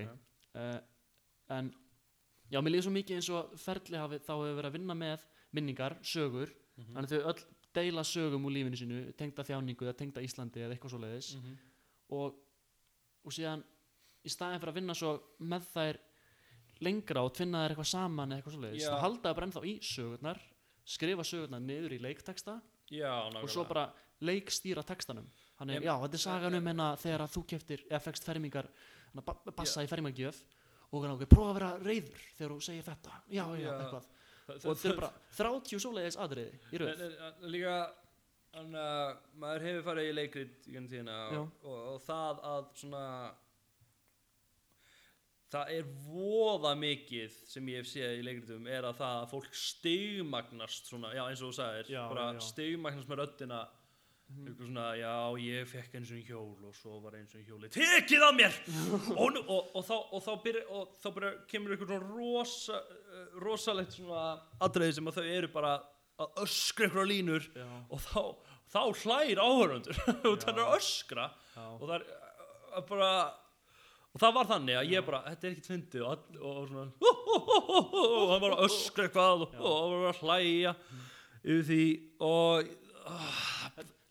[0.55, 0.79] Uh,
[1.49, 1.71] en
[2.53, 5.21] já, mér líður svo mikið eins og ferli hafi, þá hefur verið að vinna með
[5.55, 6.93] minningar, sögur, Mhm.
[6.93, 10.77] þannig að þau öll deila sögum úr lífinu sínu, tengda þjáningu eða tengda Íslandi eða
[10.77, 11.57] eitthvað svo leiðis Mhm.
[12.11, 12.35] og,
[13.25, 13.65] og síðan
[14.27, 15.97] í staðin fyrir að vinna svo með þær
[16.83, 19.63] lengra og tvinna þær eitthvað saman eða eitthvað svo leiðis, þá halda það bara ennþá
[19.65, 20.41] í sögurnar
[20.85, 26.19] skrifa sögurnar niður í leikteksta já, og svo bara leikstýra textanum Þannig, Em- já, þetta
[26.19, 28.69] er sagan um hérna þegar að þú keftir, eða fegst fermingar
[29.23, 30.39] ba bassa í fermingargjöf
[30.93, 33.73] og hérna, ok, prófa að vera reyður þegar þú segir þetta já, já, Já.
[33.79, 34.09] eitthvað
[34.53, 37.77] og þetta er bara 30 svoleiðis aðriði í en, líka
[38.57, 41.39] hann, uh, maður hefur farið í leikrit í tíðina Já.
[41.45, 43.05] og, og, og það að svona
[45.53, 49.57] það er voða mikið sem ég hef séð í leikritum er að það að fólk
[49.63, 52.41] stigmagnast svona, já eins og þú sagðir Já, bara já.
[52.49, 53.59] stigmagnast með röddina.
[54.43, 58.27] Eitthvað svona, já ég fekk eins og hjól og svo var eins og hjóli tekið
[58.27, 58.57] af mér.
[59.23, 62.81] Og, og, og þá, og þá, byrja, og þá byrja, kemur eitthvað svona rosa,
[63.43, 64.25] rosalegt svona
[64.65, 65.75] atriði sem að þau eru bara
[66.23, 68.23] að öskra eitthvað línur já, og þá,
[68.73, 71.29] þá hlægir áhörundur og það er að öskra.
[71.57, 73.13] Já, og það er bara
[74.13, 76.03] og það var þannig að ég bara, þetta er ekkert fyndið.
[76.05, 80.11] Og, og svona hú, hú, hú, og það var að öskra eitthvað og, það var
[80.11, 80.75] að hlæja
[81.43, 81.87] yfir því.
[82.29, 82.73] Og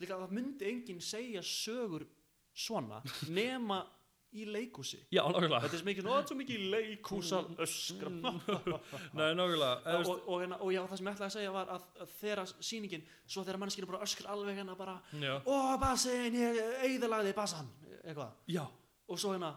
[0.03, 2.05] líka það myndi enginn segja sögur
[2.53, 3.83] svona nema
[4.31, 4.95] í leikhúsi.
[5.11, 5.59] Já, nákvæmlega.
[5.65, 8.11] Þetta er mikið, "Ó, þetta er svo mikið leikhús að öskra
[9.19, 9.71] Nei, nákvæmlega.
[9.97, 12.13] Og, og, og, hérna- og já, það sem ég ætlaði að segja var að, að
[12.21, 17.33] þegar sýningin, svo þegar mannskinu bara öskra alveg hérna bara, Já, ó basin, ég eigðalagði
[17.35, 17.67] basan
[18.05, 18.63] eitthvað, já,
[19.11, 19.51] og svo hérna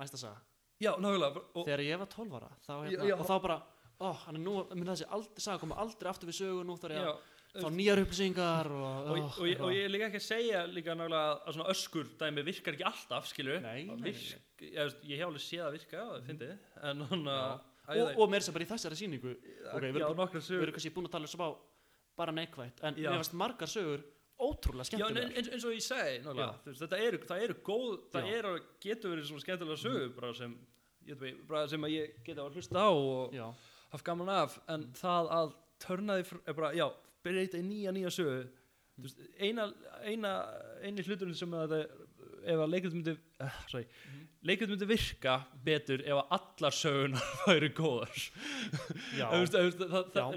[0.00, 0.40] næsta saga,
[0.80, 1.44] já, nákvæmlega.
[1.60, 3.16] Þegar ég var 12 ára þá, Já, hérna, já.
[3.20, 3.58] og þá bara,
[4.00, 6.96] ó, hann er nú mun þessi aldrei, saga koma aldrei aftur við sögu nú þarf
[6.96, 10.06] ég já, að fá nýjar upplýsingar og, og, og, og, ég, og ég er líka
[10.10, 13.32] ekki að segja líka nákvæmlega að svona öskur dæmi virkar ekki alltaf,
[13.64, 14.28] nei, virk,
[14.62, 16.52] ég, ég hef alveg séð að virka, það fyndi
[16.90, 17.40] en hann Já.
[17.40, 19.34] að og, og meir sem bara í þessari sýningu.
[19.74, 20.72] Ok, við erum- sögur.
[20.76, 21.46] kannski búin að tala um smá
[22.20, 24.04] bara neikvætt, en mér varst margar sögur
[24.40, 25.32] ótrúlega skemmtilegar.
[25.36, 29.28] eins, eins og ég segi, nálega, þetta eru, það eru góð, það eru, getur verið
[29.28, 30.54] svona skemmtilega sögur bara sem,
[31.68, 33.46] sem að ég geta að hlusta á og já,
[33.92, 36.86] haft gaman af, en það að törna því, bara, já,
[37.24, 38.44] breyta í nýja, nýja sögu,
[38.96, 39.66] þú veist, eina,
[40.08, 40.30] eina,
[40.84, 42.06] eini hluturinn sem að það,
[42.50, 44.26] ef að leikrit myndi, uh, sorry, Mhm.
[44.48, 48.22] leikrit myndi virka betur ef að allar sögunar væri góðar.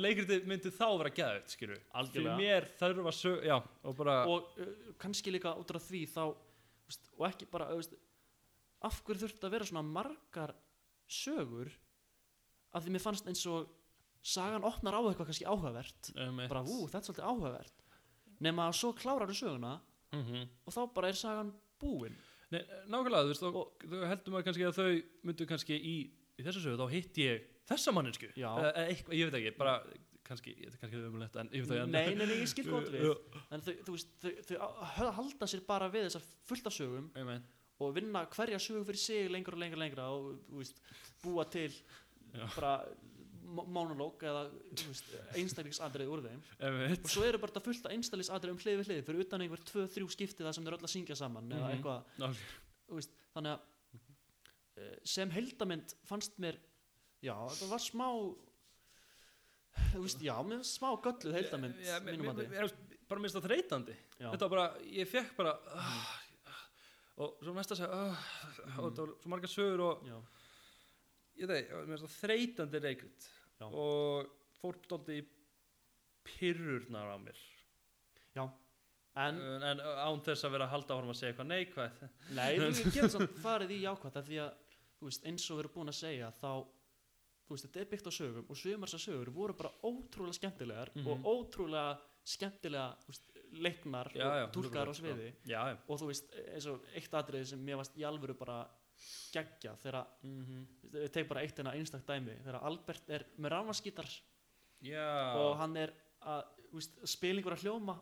[0.04, 1.12] leikritið myndi þá vera
[1.54, 1.80] skilur.
[2.12, 6.04] Fyrir mér þarf að sög, já, og bara, og uh, kannski líka út af því
[6.12, 6.24] þá
[6.88, 7.96] veist, og ekki bara veist,
[8.84, 10.52] af hverju þurfti að vera svona margar
[11.08, 11.72] sögur
[12.74, 13.70] af því mér fannst eins og
[14.24, 16.12] sagan opnar á eitthvað kannski áhugavert.
[16.16, 17.84] Um, bara ú, þetta er svolítið áhugavert.
[18.44, 19.74] Nema að svo klárar þú söguna
[20.14, 22.16] mm og þá bara er sagan búin.
[22.54, 24.90] Nei, nákvæmlega, þú veist, og, þú heldur maður kannski að þau
[25.26, 25.96] myndu kannski í,
[26.38, 29.74] í þessu sögu, þá hitt ég þessa manninsku, eða eitthvað, ég veit ekki, bara,
[30.28, 32.92] kannski, þetta er kannski umulegt, en ég veit ekki, nei, nei, nei, ég skil gott
[32.94, 33.10] við.
[33.50, 34.54] En þau, þú veist, þau,
[35.00, 37.40] þau halda sér bara við þessar fullt af sögum meina,
[37.82, 40.84] og vinna hverja sögu fyrir sig lengur og lengur og lengra og þú veist,
[41.24, 41.72] búa til
[42.34, 42.46] Já.
[42.54, 42.76] bara
[43.46, 44.44] mo- monolog eða
[45.36, 46.42] einstaklingsandrið úr þeim.
[47.04, 49.04] Og svo eru bara fullt af einstaklingsandrið um hlið við hlið.
[49.10, 51.76] Fyrir utan einhver tvö, þrjú skipti það sem þeir öll að syngja saman eða Mhm.
[51.78, 52.38] eitthvað.
[52.94, 53.60] Veist, þannig að
[54.78, 56.58] eh, sem heldamynd fannst mér
[57.22, 58.08] já, það var smá
[59.94, 62.74] þú veist, já, mér smá gölluð heldamynd Já, mér- mínum mér- mér-
[63.10, 66.20] bara minnst það þreytandi, þetta var bara, ég fekk bara, ah,
[67.18, 68.18] og svo næsta að segja, ah,
[68.80, 70.18] og þetta var svo margar sögur og, já,
[71.42, 71.70] ég veit,
[72.20, 73.30] þreytandi leikrit.
[73.60, 73.66] Já.
[73.70, 74.28] og
[74.60, 74.76] fór
[75.14, 75.22] í
[76.24, 77.40] pyrrurnar á mér.
[78.36, 78.46] Já.
[79.16, 82.00] En en, án þess að vera að halda áfram að segja eitthvað neikvæð
[82.34, 84.56] Nei, þú getur samt farið í jákvætt af því að,
[84.98, 86.50] þú veist, eins og við erum búin að segja þá,
[87.46, 90.92] þú veist, þetta er byggt á sögum og sumar þessar sögur voru bara ótrúlega skemmtilegar
[90.96, 91.08] Mhm.
[91.14, 92.00] og ótrúlega
[92.34, 95.34] skemmtilega, þú veist, leiknar Já, og túlkar á 100%, sviði.
[95.46, 98.64] já, og þú veist, eins og eitt atriði sem mér varst í alvöru bara
[99.34, 100.64] geggja þegar, mm
[100.94, 104.10] við teg bara eitt enna einstak dæmi, þegar Albert er með rámaskítar
[104.86, 105.34] já.
[105.40, 106.44] og hann er að,
[107.10, 107.96] spilingur að hljóma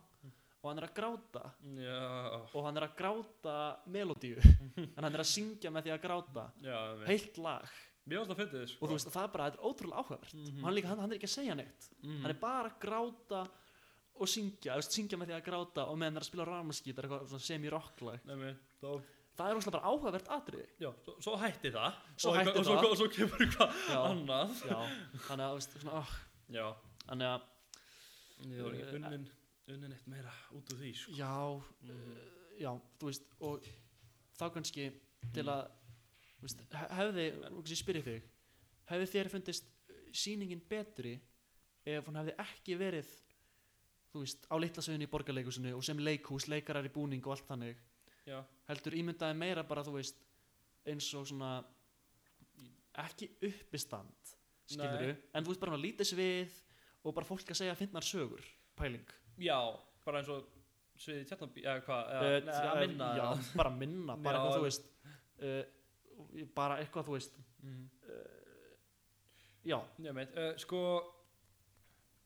[0.62, 1.44] og hann er að gráta
[1.80, 2.02] já,
[2.52, 3.56] og hann er að gráta
[3.88, 4.42] melodíu
[4.98, 6.50] en hann er að syngja með því að gráta.
[6.62, 7.72] Mér heilt lag.
[8.12, 8.82] Það sko.
[8.82, 10.34] og þú veist það er bara, er ótrúlega áhugavert.
[10.34, 10.58] Mhm.
[10.58, 11.90] og hann, líka, hann, hann er ekki að segja neitt.
[12.02, 12.22] Mhm.
[12.24, 13.42] hann er bara að gráta
[14.22, 16.48] og syngja, þú veist, syngja með því að gráta og meðan hann er að spila
[17.30, 18.26] svona semi-rocklag.
[18.26, 18.90] Nei, mér, þá,
[19.38, 22.76] það er óslega bara áhugavert atriði já, svo, svo hætti það Svo hætti og, svo,
[22.78, 22.90] það.
[22.92, 23.70] og svo kemur eitthvað
[24.02, 24.80] annað já,
[25.28, 26.12] þannig að, veist, svona, oh,
[26.58, 26.66] já,
[27.08, 27.48] þannig að
[28.52, 29.30] ég var Eh, ekki unnin
[29.72, 31.14] unnin eitt meira út úr því sko.
[31.16, 31.32] já,
[31.82, 31.90] Mm.
[31.90, 33.68] uh, já, þú veist og
[34.40, 34.88] þá kannski
[35.34, 35.68] til að
[36.42, 38.24] veist, he- hefði, kannski spyrja þig
[38.92, 39.66] hefði þér fundist
[40.12, 41.14] sýningin betri
[41.86, 43.08] ef hún hefði ekki verið
[44.12, 47.78] þú veist, á litlasöðunni í borgarleikusinu og sem leikhús, leikarar í búning og allt þannig
[48.28, 50.20] já, heldur ímyndaði meira bara þú veist
[50.88, 51.52] eins og svona
[53.02, 54.34] ekki uppistand
[54.72, 55.16] skilur Nei.
[55.36, 56.58] en þú veist bara að lítið svið
[57.04, 58.44] og bara fólk að segja að finna sögur
[58.78, 59.08] pæling.
[59.42, 59.58] Já,
[60.06, 60.46] bara eins og
[61.02, 64.58] sviði tjarnabí, eða hvað Eh, eða, nei, að minna já, bara minna, bara Já, eitthvað
[64.58, 64.86] þú veist
[65.42, 67.40] uh, bara eitthvað þú veist.
[67.62, 67.90] Mhm.
[69.66, 70.82] já, ég meit, uh, sko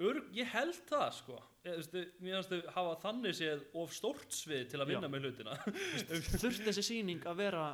[0.04, 1.36] Örg, ég held það sko.
[1.64, 5.12] Ég, veist, mér finnst þau hafa þannig séð of stórt svið til að vinna Já.
[5.14, 5.56] með hlutina.
[6.42, 7.68] Þurfti þessi sýning að vera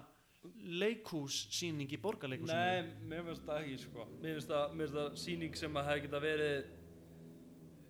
[0.82, 2.58] leikhússýning í borgarleikhúsinu?
[2.58, 4.06] Nei, mér finnst það ekki sko.
[4.22, 6.70] Mér finnst það, mér finnst það sýning sem að hefði geta verið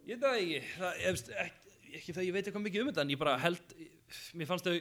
[0.02, 2.90] Ég veit það ekki það, ég, veist, ekki, ekki það ég veit eitthvað mikið um
[2.92, 3.76] þetta En ég bara held
[4.40, 4.78] Mér fannst þau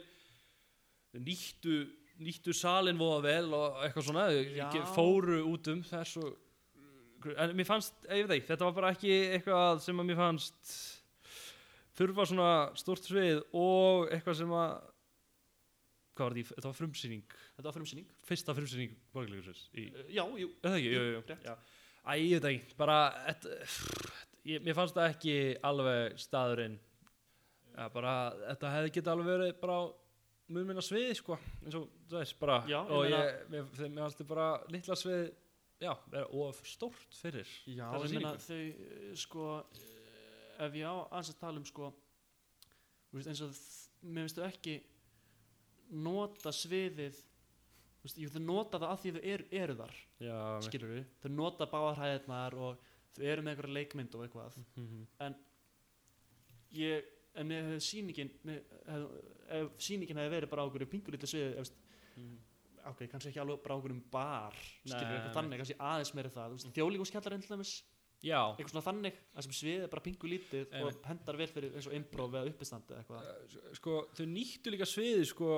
[1.26, 1.76] nýttu,
[2.22, 4.68] nýttu salin voða vel og eitthvað svona Já.
[4.94, 6.38] fóru út um þess og
[7.37, 10.72] en mér fannst, ég veit ekki, þetta var bara ekki eitthvað sem að mér fannst
[12.00, 14.70] þurfa svona stórt svið og eitthvað sem að
[16.20, 17.35] hvað var þetta, í- þetta var frumsýning.
[17.56, 18.09] Þetta var frumsýning.
[18.28, 21.54] Fyrsta frumsýning borgarleikusins í uh, já, jú, Er það ekki, jú, jú, já.
[22.00, 22.96] Æ, ég veit ekki, bara
[23.30, 23.46] et,
[24.48, 25.35] ég, Mér fannst það ekki
[25.70, 26.78] alveg staðurinn.
[27.76, 28.14] Ja, bara,
[28.50, 29.78] Þetta hefði getið alveg verið bara
[30.50, 32.56] mun minna svið sko eins og þú veist bara.
[32.68, 35.28] Já, ég og ég, mér, mér haldi bara litla svið
[35.80, 35.92] já,
[36.42, 41.40] of stórt fyrir Já, ég meina þau eh, sko eh, ef ég á aðeins að
[41.42, 41.90] tala um sko
[43.14, 43.58] veist, eins og
[44.06, 44.76] mér finnst þau ekki
[45.90, 47.18] nota sviðið
[48.04, 50.38] veist, jú, þau nota það að því þau eru, eru þar já,
[50.68, 54.60] skilur við, þau nota báðarhæðirnar og þau eru með einhverja leikmynd og eitthvað.
[54.78, 55.06] Mm
[56.76, 59.06] ég, en mér hefði sýningin mér, hef,
[59.58, 61.72] ef sýningin hefði verið bara á okkur pingulítið sviðið ef,
[62.90, 66.30] ok, kannski ekki alveg bara á okkur um bar skilur eitthvað þannig, kannski aðeins meiri
[66.34, 67.74] það þjóðlíkuskjallarinn til dæmis.
[68.52, 70.96] Eitthvað svona þannig að sem sviðið er bara pingu lítið Einmitt.
[71.00, 73.22] og hendar vel fyrir eins og improv eða uppistandi eitthvað.
[73.30, 75.48] Eh, sko, þau nýttu líka sviði sko,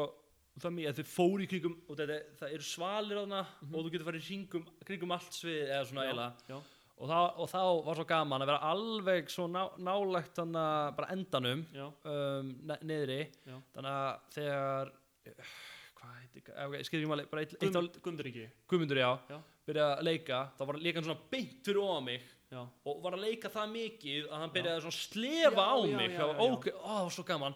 [0.63, 3.75] það mér, þau fóru í kringum og þetta, það eru svalir þarna Mhm.
[3.75, 4.29] og þú getur farið í
[4.87, 6.05] kringum allt svið eða svona
[6.49, 6.61] já,
[6.99, 11.67] og, það- og þá var svo gaman að vera alveg svo ná, þannig bara endanum
[12.05, 13.21] um, ne niðri.
[13.45, 13.59] Já.
[13.75, 14.93] þannig að þegar
[16.03, 18.39] hvað heitir, okay, ég skil ekki máli bara eitt, eitt á Guðmund,
[18.69, 19.39] Guðmundur já, Já.
[19.71, 23.23] byrjaði að leika þá var hann svona beint fyrir ofan mig já, og var að
[23.25, 26.17] leika það mikið að hann byrjaði að slefa á mig.
[26.19, 27.55] það var ok, ó, það var svo gaman.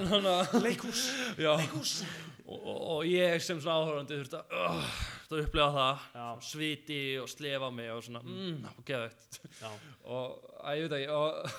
[0.64, 1.02] Leikhús.
[1.44, 4.98] Já, og, og, og ég sem svona áhörandi þurfti að, uh,
[5.30, 6.02] að upplega það.
[6.48, 9.70] Sviti og slefa á mig og svona, mm, og geðvægt já,
[10.10, 11.56] og að ég veit ekki og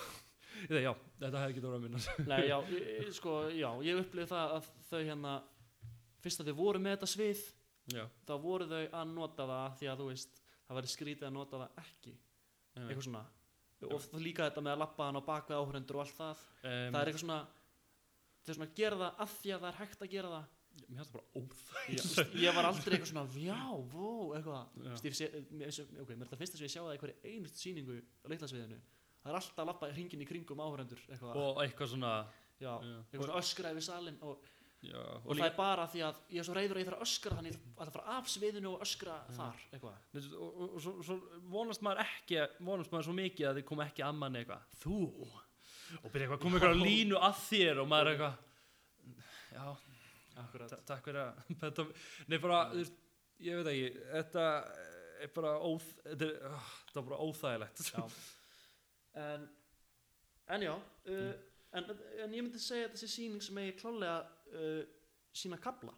[0.65, 3.69] ég veit, já, þetta hefði ekki verið að minna nei, já, ég- ég- sko, já
[3.87, 5.33] ég upplifði það að þau hérna
[6.25, 7.43] fyrst að þau voru með þetta svið
[7.93, 11.35] já, þá voru þau að nota það því að þú veist, það væri skrítið að
[11.35, 12.15] nota það ekki.
[12.75, 13.23] Eitthvað svona.
[13.85, 16.43] Og það líka þetta með að lappa hann á bakvið áhrendur og allt það.
[16.63, 17.39] Um, það er eitthvað svona
[18.45, 20.51] þau svona gera það að því að það er hægt að gera það.
[20.75, 23.59] Mér það bara óþæg ég, var aldrei eitthvað svona já,
[23.93, 24.73] vó, eitthvað.
[24.83, 25.13] Já.
[25.15, 28.25] Sé, ok, mér er þetta fyrsta sem ég sjá það í hverju einustu sýningu á
[28.33, 28.79] litlasviðinu
[29.25, 32.11] það er alltaf að lappa hringin í kringum áhörendur eitthvað, og eitthvað svona
[32.61, 34.43] já, já, eitthvað svona öskra yfir salin og,
[34.85, 37.05] já, og, það er bara því að ég er svo reyður að ég þarf að
[37.07, 40.93] öskra þannig að það fara af sviðinu og öskra þar eitthvað, og, og, og svo,
[41.07, 41.17] svo
[41.53, 44.67] vonast maður ekki vonast maður svo mikið að þið kom ekki að manni eitthvað.
[44.83, 44.99] Þú?
[46.01, 48.43] Og byrja eitthvað, kom eitthvað línu að þér og maður eitthvað
[49.55, 49.65] já,
[50.89, 51.87] takk fyrir að þetta,
[52.31, 53.01] nei bara, veist,
[53.43, 54.45] ég veit ekki þetta
[55.25, 57.83] er bara óþ, þetta er, uh, þetta er bara óþægilegt.
[57.95, 58.07] Já.
[59.25, 59.45] en
[60.55, 61.35] en já uh,
[61.75, 61.91] en,
[62.23, 64.19] en ég myndi segja að þessi sýning sem ég klálega
[64.55, 64.83] uh,
[65.35, 65.93] sína kabla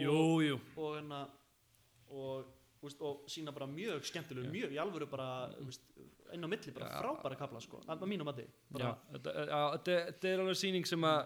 [0.00, 1.20] jú, jú, og hérna
[2.10, 2.48] og,
[2.82, 4.54] veist, og sína bara mjög skemmtileg Já.
[4.54, 5.84] mjög í alvöru bara þú veist,
[6.34, 6.96] inn á milli bara Já.
[7.04, 8.02] frábæra kabla sko, að
[8.46, 9.60] já, bara, þetta, já
[10.34, 11.20] er alveg sýning sem að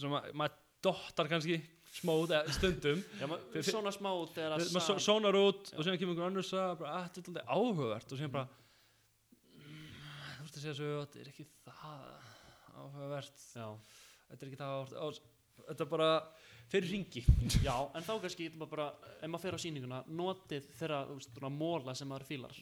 [0.00, 1.60] sem að maður dottar kannski
[1.92, 3.02] smóð eða stundum.
[3.20, 6.74] Já, Fyr- svona smá þegar að maður sónar út og síðan kemur einhver annars að
[6.80, 8.14] bara, að þetta er áhugavert.
[8.14, 8.46] Og síðan bara
[9.58, 9.90] mm,
[10.38, 12.06] þú veist að segja svo þetta er ekki það
[12.82, 13.44] áhugavert.
[13.52, 13.66] Já,
[14.32, 15.20] þetta er ekki það og
[15.68, 16.10] þetta er bara
[16.72, 17.22] fyrir ringi
[17.62, 18.86] já, en þá kannski getur maður bara,
[19.18, 22.56] ef maður fer á sýninguna notið þeirra móla sem maður fílar.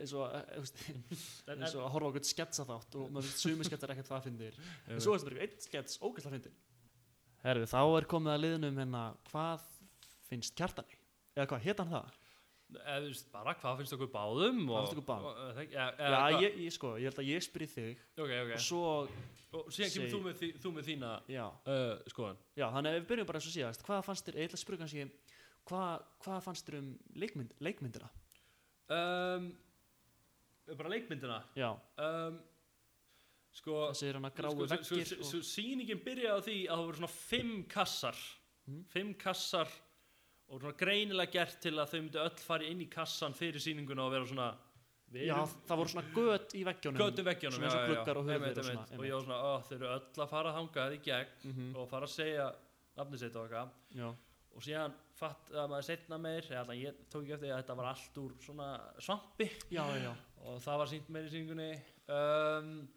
[0.00, 4.28] Eins og, að horfa á eitthvað sketsa þátt og maður veist sumi sketsar ekkert það
[4.28, 6.54] fyndir en svo er þetta einn skets ógæsla fyndir
[7.42, 9.66] Herðu, þá er komið að liðnum hérna hvað
[10.30, 10.96] finnst kjartani?
[11.34, 12.14] Eða hvað, hétt hann það?
[12.74, 15.60] Eða, bara hvað finnst okkur báðum Hvað finnst ykkur báðum?
[15.70, 15.86] Já,
[16.42, 18.52] ég, ég sko, ég held að ég spyrir þig ok, ok.
[18.56, 18.82] og svo,
[19.60, 23.06] og síðan kemur þú með, þí, þú með þína uh, skoðan já, þannig að við
[23.12, 25.06] byrjum bara eins og síðast hvað fannst þér, ég ætla að spyrja kannski
[25.70, 26.90] hvað, hvað fannst þér um
[27.22, 28.10] leikmynd, leikmyndina?
[28.96, 29.48] um,
[30.74, 31.40] bara leikmyndina?
[31.58, 31.70] Já,
[32.02, 32.38] um,
[33.56, 36.46] sko þessi er hann að gráu sko, sko, veggir sko, og, sko, sýningin byrjaði á
[36.46, 38.24] því að það voru svona fimm kassar.
[38.66, 38.80] Mhm.
[38.90, 39.70] fimm kassar
[40.48, 44.04] og svona greinilega gert til að þau myndu öll fara inn í kassan fyrir sýninguna
[44.06, 44.48] og vera svona
[45.14, 48.20] við Já, erum það voru svona göt í veggjónum götu veggjónum svona eins og gluggar
[48.20, 48.98] og hurðir einmitt, og svona, einmitt.
[48.98, 51.88] og ég var svona, ó, þau eru öll að fara þangað í gegn Mhm, og
[51.90, 52.46] fara að segja
[52.96, 53.70] nafnið sitt og eitthvað.
[54.00, 54.08] Já,
[54.56, 57.76] og síðan fatt að maður setna meir eða allan ég tók ekki eftir að þetta
[57.76, 59.50] var allt úr svona svampi.
[59.70, 60.12] Já, já,
[60.46, 61.70] og það var sínt meir í sýningunni.
[62.08, 62.88] Um,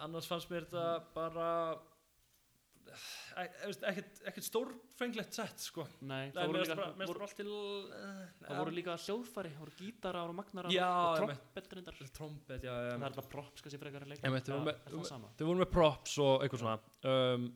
[0.00, 1.48] annars fannst mér þetta bara
[3.40, 5.84] ekkert, ekkert stórfenglegt sett sko.
[6.06, 10.74] Nei, það voru líka, voru, uh, það voru líka hljóðfæri, það voru gítarar og magnarar
[10.74, 12.00] Já, og trompet reyndar.
[12.16, 14.72] Trompet, já, það já er alltaf props kannski frekar að leika Einmitt, við vorum Það
[14.72, 15.30] með- það sama?
[15.36, 16.80] þau voru með props og eitthvað svona.
[17.10, 17.46] Um,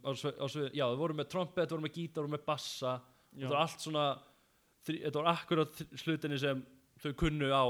[0.75, 2.95] já, þau voru með trompet, þau voru með gítar, þau voru með bassa.
[3.35, 4.07] Já, þetta var allt svona
[4.85, 6.63] þetta var akkurat hlutinni sem
[7.03, 7.65] þau kunnu á.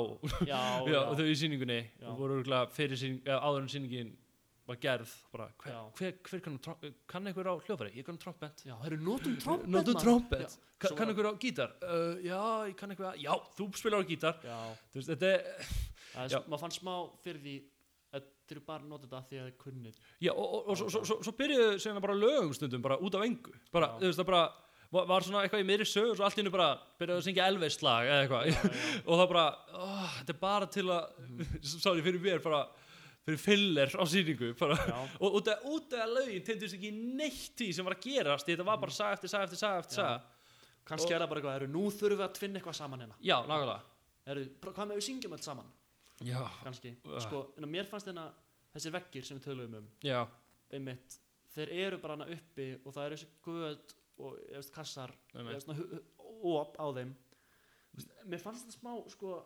[0.45, 1.81] Já, já, já, þau í sýningunni.
[2.03, 2.09] Já.
[2.11, 4.13] og voru örugglega fyrir sýning, eða, áður en sýningin
[4.65, 8.63] var gerð bara, hver, hver, hver kann, trom- kann einhver á hljófari, ég kann trompet.
[8.65, 9.69] Já, það eru notum trompet.
[9.75, 11.75] Nótum trompet, svo kann var- einhver á gítar?
[11.85, 14.39] Uh, já, ég kann einhver á, já, þú spilar á gítar.
[14.41, 14.59] Já,
[14.93, 15.45] þú veist, þetta er
[16.15, 17.57] það er, maður fann smá fyrir því
[18.15, 20.03] þetta eru bara notið þetta því að þið kunnið.
[20.25, 23.17] Já, og, og, og svo, svo, svo, svo byrjuðu síðan bara lögum stundum bara út
[23.19, 23.55] af engu.
[23.73, 24.43] Bara, þú veist það bara
[24.95, 26.69] var, var svona eitthvað í miðri sögur og svo allt í hennu bara
[27.01, 28.73] byrjuðu að syngja Elvis lag eða eitthvað.
[29.09, 29.87] Og það bara, ó,
[30.21, 31.05] þetta er bara til að
[31.85, 32.61] sorry fyrir mér bara
[33.25, 37.87] fyrir filler á Já, og út af, út af lögin tendist ekki neitt því sem
[37.87, 40.21] var að gerast þetta var bara saga eftir saga eftir saga eftir saga.
[40.85, 43.17] Kannski Og- er það bara eitthvað, eru nú þurfum við að tvinna eitthvað saman hérna.
[43.25, 43.83] Já, nákvæmlega.
[44.61, 45.73] Hvað með við syngjum allt saman?
[46.25, 46.93] Já, kannski,
[47.25, 48.33] sko, en mér fannst þennan
[48.75, 49.89] þessir veggir sem við töluðum um.
[50.05, 50.21] Já,
[50.77, 51.17] einmitt,
[51.57, 55.11] þeir eru bara hana uppi og það eru þessi guð og veist, kassar,
[56.45, 57.15] op á þeim.
[58.29, 59.41] Mér fannst þetta smá sko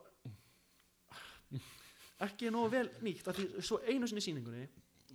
[2.27, 4.67] ekki nógu vel nýtt af því svo einu sinni í sýningunni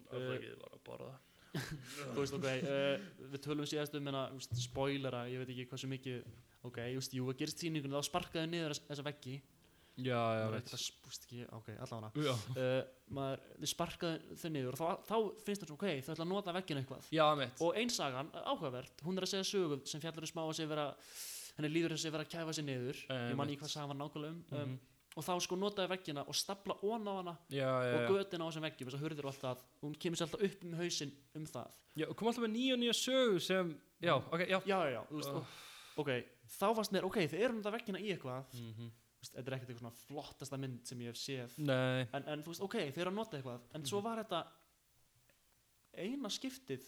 [0.10, 1.14] það er ekki bara að borða.
[1.54, 5.66] Þú veist, ok, uh, við tölum síðast um hérna, þú veist, spoilera, ég veit ekki
[5.70, 6.24] hvað sem mikið
[6.70, 9.36] ok, ég veist, jú, að gerist sýningunni þá sparkaði niður þess- þessa veggi.
[10.02, 10.72] Já, já, veit.
[11.54, 12.34] ok, allavega.
[12.58, 12.80] Uh,
[13.14, 16.32] maður, þið sparkaði þau niður og þá, þá finnst það svo, ok, þau ætla að
[16.32, 17.12] nota vegginu eitthvað.
[17.14, 17.28] Já,
[17.68, 20.88] og einsagan, áhugavert, hún er að segja sögu sem fjallar um smá að sig vera
[21.60, 23.04] henni líður þess að vera að kæfa sig niður.
[23.14, 24.74] Ég man ekki hvað sagan var nákvæmlega um, um.
[25.16, 28.08] Og þá sko notaði veggina og stapla ón á hana Já, já, og já.
[28.10, 29.64] götin á þessum veggjum þess að hurðir og allt það.
[29.84, 31.68] Hún kemur sér alltaf upp um hausinn um það.
[31.96, 34.60] Já, og kom alltaf með nýja og nýja sögu sem, já, ok, já.
[34.66, 35.38] Já, já, þú veist, Oh.
[35.38, 35.46] og,
[36.04, 36.10] ok
[36.54, 38.44] þá fannst mér, ok, þið eru notað veggina í eitthvað.
[38.54, 38.90] Þú Mhm.
[39.22, 41.60] veist, þetta er ekkert eitthvað svona flottasta mynd sem ég hef séð.
[42.14, 43.60] En, en þú veist, ok, þið eru að nota eitthvað.
[43.76, 44.46] En svo var þetta
[45.98, 46.82] eina skiptið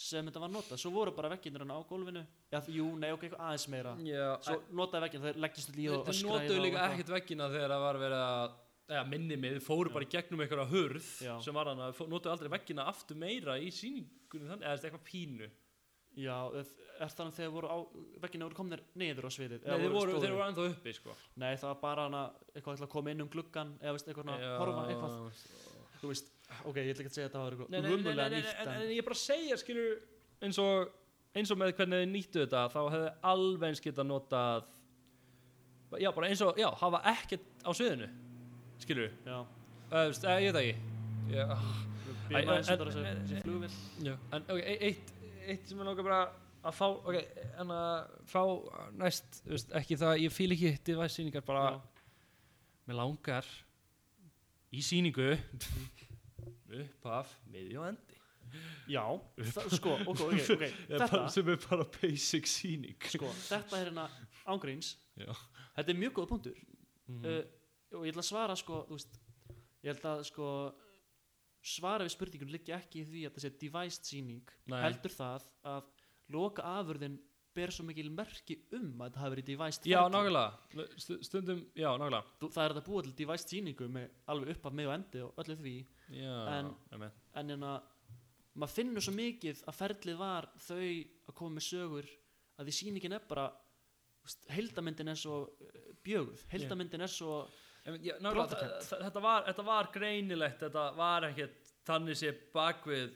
[0.00, 3.44] sem þetta var notað, svo voru bara vegginir á gólfinu, já, jú, nei, ok, eitthvað
[3.46, 3.92] aðeins meira.
[4.06, 6.80] Já svo notaði veggina, þeir leggjast líð og Þeir öskra í notuðu þá líka og
[6.80, 6.94] eitthvað.
[6.96, 8.58] ekkert veggina þegar það var verið að
[8.90, 11.34] eða minni mig, þeir fóru bara í gegnum einhverja hurð Já.
[11.44, 14.88] sem var hann að notuðu aldrei veggina aftur meira í sýningunum þannig, eða þú veist,
[14.88, 15.50] eitthvað pínu.
[16.18, 16.34] Já,
[17.00, 17.76] er þannig þegar voru á
[18.24, 21.14] veggina voru komnir niður á sviðið Nei, þeir voru, þeir voru ennþá uppi, sko.
[21.38, 24.26] Nei, það var bara hana, eitthvað til að koma inn um gluggan eða veist, eitthvað
[24.26, 25.44] svona, horfa eitthvað.
[26.00, 26.32] þú veist,
[26.64, 29.06] ok, ég ætla ekki að segja að þetta var eitthvað nei, nýtt en, en, ég
[29.06, 29.92] bara segja, skilur
[30.46, 30.90] eins og,
[31.36, 34.66] eins og með hvernig þið nýttu þetta þá hefði alveg eins geta notað
[36.00, 38.10] já, bara eins og, já, hafa ekkert á sviðinu
[38.80, 40.76] skilur, þú veist, eða, ég veit það ekki.
[41.30, 41.46] Já,
[42.30, 43.74] en- flugvill
[44.06, 45.10] Já, en ok, e- eitt,
[45.50, 46.20] eitt sem ég langar bara
[46.60, 47.16] að fá, ok,
[47.62, 48.42] en að fá
[49.00, 51.80] næst, veist, ekki það, ég fíl ekki device sýningar, bara,
[52.88, 53.48] mér langar
[54.70, 55.32] í sýningu
[56.76, 58.18] upphaf, miði og endi.
[58.90, 59.04] Já,
[59.38, 60.72] það, sko, ok, ok, okay.
[60.90, 62.98] þetta sem er bara basic sýning.
[63.12, 64.06] Sko, þetta er hérna
[64.50, 64.94] ángríns.
[65.16, 66.60] Þetta er mjög góð punktur.
[67.10, 67.24] Mm.
[67.26, 69.18] uh, og ég ætla að svara sko, þú veist,
[69.82, 70.50] ég held að sko
[71.70, 74.54] svara við spurningun liggja ekki í því að það sé devised sýning.
[74.70, 74.78] Nei.
[74.86, 75.90] heldur það að
[76.30, 77.18] loka afurðin
[77.54, 81.88] ber svo mikil merki um að þetta hafi verið devised Já, nákvæmlega, Stu- stundum, já,
[81.98, 82.22] nákvæmlega.
[82.46, 85.42] Það er þetta búið til devised sýningu með alveg upp af með og endi og
[85.42, 85.74] öllu því
[86.10, 87.18] Já, En- einmitt.
[87.38, 87.74] en hérna
[88.58, 92.08] maður finnur svo mikið að ferlið var þau að koma með sögur
[92.58, 93.44] að því sýningin er bara
[94.52, 96.42] heildamyndin er svo uh, bjöguð.
[96.52, 97.36] Heildamyndin er svo
[97.86, 103.14] já, þa- þetta var, þetta var greinilegt, þetta var ekkert þannig sé bakvið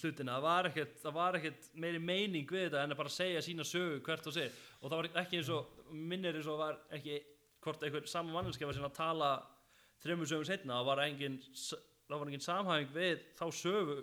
[0.00, 3.42] hlutina, það var ekkert, það var ekkert meiri meining við þetta en að bara segja
[3.46, 6.78] sína sögu hvert og sig og það var ekki eins og minnir eins og var
[6.94, 7.18] ekki
[7.64, 9.28] hvort einhver saman manneskja var sinna að tala
[10.04, 13.94] þreymur sögum setna, það var engin s- það var engin samhæfing við þá sögu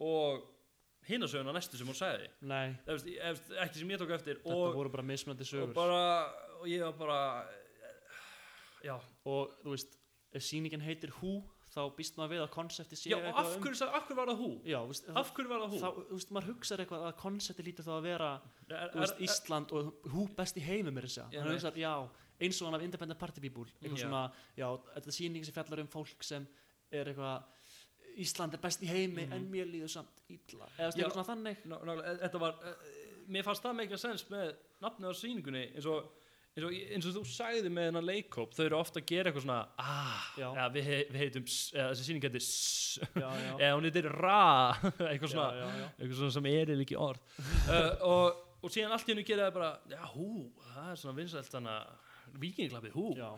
[0.00, 0.42] og
[1.08, 1.96] hina söguna næstu sem hún
[2.86, 5.74] veist, ég- eftir- ekki sem ég tók eftir þetta og, voru bara mismunandi og sögur
[5.74, 6.02] bara
[6.60, 7.20] og ég var bara
[8.84, 9.96] já, og þú veist,
[10.32, 13.62] ef sýningin heitir Who þá býst maður við að konsepti sé Já, og af um-
[13.62, 14.48] hverju, sagði- af hverju var það hú?
[14.66, 15.78] já, veist, Af hverju var það hú?
[15.80, 18.30] þá, þú veist, maður hugsaður eitthvað að konsepti lítið þá að vera
[18.70, 22.08] er, veist, Ísland og Who best í heimum er þess að hann hugsar, já,
[22.40, 24.02] eins og hann af Independent Party People eitthvað Já.
[24.08, 26.46] svona, já, þetta er sýning sem fjallar um fólk sem
[26.92, 27.42] er eitthvað
[28.20, 29.32] Ísland er best í heimi Mhm.
[29.36, 31.04] en mér líður samt illa eða Já.
[31.04, 32.88] eitthvað svona þannig Ná, nálega, þetta var uh,
[33.30, 36.08] mér fannst það meika sens með nafnið á sýningunni eins og,
[36.56, 39.44] eins og, eins og þú sagði með hennar leikkóp þau eru ofta að gera eitthvað
[39.46, 40.48] svona ah, Já.
[40.50, 42.44] eða, við, við heitum eða, þessi sýning heitir
[43.22, 44.40] já, já, eða hún heitir ra
[45.12, 45.88] eitthvað já, svona, já, já.
[46.00, 47.20] eitthvað svona sem er ekki orð
[47.70, 50.28] uh, og, og síðan allt í hennu gera það bara já hú,
[50.74, 53.30] það er svona vinsælt þannig vikingklappið hú já.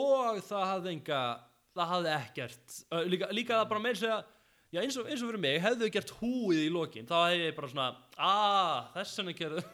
[0.00, 1.20] og það hafði enga
[1.76, 2.80] það hafði ekkert
[3.12, 4.18] líka, líka það bara meira segja
[4.72, 7.56] já, eins, og, eins og fyrir mig, hefðu gert húið í lokin þá hefði ég
[7.56, 9.64] bara svona að þess vegna gerðu.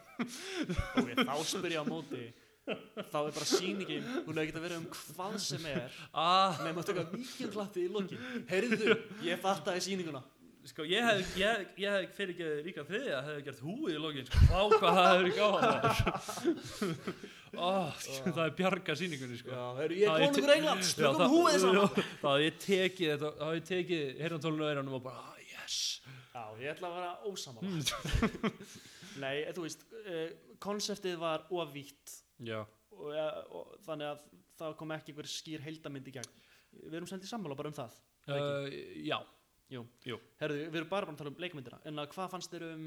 [0.93, 2.27] Ok, þá spyr ég á móti.
[2.63, 5.97] Þá er bara sýningin hún hefði getað verið um hvað sem er.
[6.13, 8.21] Að nema að taka vikingklappi í lokin.
[8.51, 10.21] Heyrðu, ég fattaði sýninguna
[10.69, 14.61] sko, ég hef, hef fyrir ekki ríka þriðja, hefði gert húið í lokin, sko, á
[14.73, 15.33] hvað það hefur
[15.63, 16.95] hann.
[17.53, 19.51] Ó, sko, það er bjarga sýningunni, sko.
[19.53, 22.57] Já, er ég te- konungur Englands, Já, tökum það- húið saman Já, þá hafði ég
[22.63, 25.77] tekið þetta, þá hafði ég tekið heyrnantólinu á eyrunum og bara, ah, yes.
[26.33, 27.83] Já, ég ætla að vera ósamála Mm.
[29.23, 30.29] Nei, eh, þú veist, uh,
[30.63, 32.15] konseptið var ofvítt
[32.49, 33.11] og,
[33.53, 34.23] og þannig að
[34.57, 36.31] það kom ekki einhver skýr heildamind í gegn
[36.73, 38.69] Við erum sendið sammála bara um það Uh,
[39.03, 39.17] já.
[40.41, 42.85] Herðu, við erum bara bara að tala um leikmyndina En að hvað fannst þér um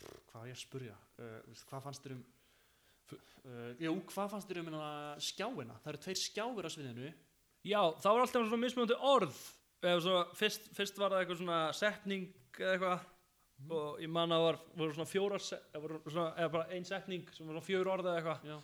[0.00, 2.24] Hvað var ég að spurja uh, Hvað fannst þér um
[3.14, 4.90] uh, Jú, hvað fannst þér um hana,
[5.22, 5.78] skjáina?
[5.84, 7.12] Það eru tveir skjáir á sviðinu.
[7.66, 9.40] Já, það var alltaf svona mismunandi orð.
[9.80, 13.08] Eða svo, fyrst, fyrst var það eitthvað svona setning eða eitthvað.
[13.76, 15.10] Og ég man að það var, voru svona
[15.56, 18.46] eða, voru svona, eða bara ein setning sem var svona fjör orð eða eitthvað.
[18.48, 18.56] Já,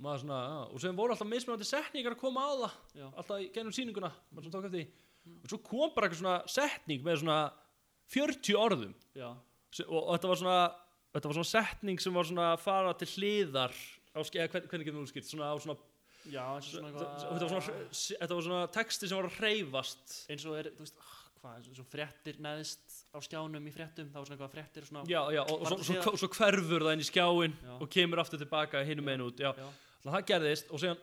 [0.00, 2.80] og svona, og sem voru alltaf mismunandi setningar að koma á það.
[2.98, 6.22] Já, alltaf í gennum sýninguna maður svona tók eftir því og svo kom bara eitthvað
[6.22, 7.38] svona setning með svona
[8.10, 8.94] 40 orðum.
[9.14, 9.30] Já.
[9.70, 10.58] Se- og, og þetta var svona
[11.14, 13.74] þetta var svona setning sem var svona að fara til hliðar
[14.14, 15.78] á, ske- eða hvern- hvernig getur þú skýrt svona á svona
[16.30, 17.86] Já, eins og svona þetta var svona,
[18.20, 20.16] þetta var svona texti sem var að hreyfast.
[20.30, 24.10] Eins og er, þú veist, ah, hvað, eins og fréttir neðst á skjánum í fréttum,
[24.12, 26.92] það var svona eitthvað fréttir svona, já, já, og, og svo, svo, svo hverfur það
[26.98, 27.72] inn í skjáin Já.
[27.80, 29.70] og kemur aftur tilbaka hinum meginn út já, já,
[30.04, 31.00] þannig að það gerðist og síðan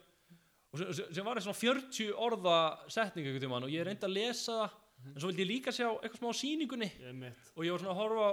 [0.74, 2.57] og síðan var það svona 40 orða
[2.91, 4.76] setning einhvern tímann og ég reyndi að lesa það
[5.07, 6.89] en svo vildi ég líka sjá eitthvað smá á sýningunni.
[6.99, 7.13] Ég
[7.53, 8.28] og ég var svona að horfa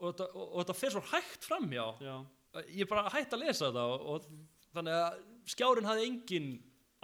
[0.00, 2.14] og þetta, og, og þetta fer svo hægt framjá já,
[2.80, 5.22] ég bara hætti að lesa þetta og, og þannig að
[5.54, 6.50] skjárin hafði engin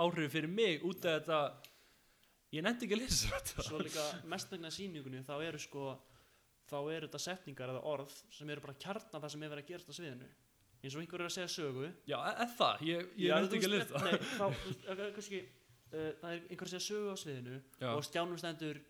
[0.01, 1.41] áhrif fyrir mig út af þetta.
[2.55, 3.67] Ég nefndi ekki að lesa þetta.
[3.69, 5.95] Svo líka mestmegna sýningunni þá eru sko
[6.67, 9.71] þá eru þetta setningar eða orð sem eru bara kjarnan það sem er verið að
[9.71, 10.31] gerast á sviðinu
[10.87, 11.91] eins og einhver er að segja sögu.
[12.09, 15.41] Já, eða það, ég, ég nefndi ekki að lesa þetta nei, þá, kannski,
[15.93, 17.89] uh, það er einhver að segja sögu á sviðinu Já.
[17.93, 18.83] og stjánum stendur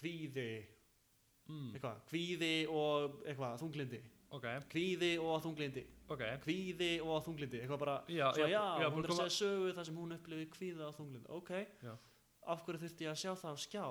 [0.00, 0.48] kvíði
[1.48, 4.02] mm, eitthvað, kvíði og eitthvað, þunglindi.
[4.34, 5.84] Ok, kvíði og þunglindi.
[6.10, 6.24] Ok.
[6.42, 9.88] Kvíði og þunglindi eitthvað bara, já, svo já, já, hún er að segja sögu þar
[9.88, 11.30] sem hún upplifi kvíða og þunglindi.
[11.38, 11.52] Ok,
[11.86, 11.94] Já.
[12.52, 13.84] af hverju þurfti ég að sjá það á skjá?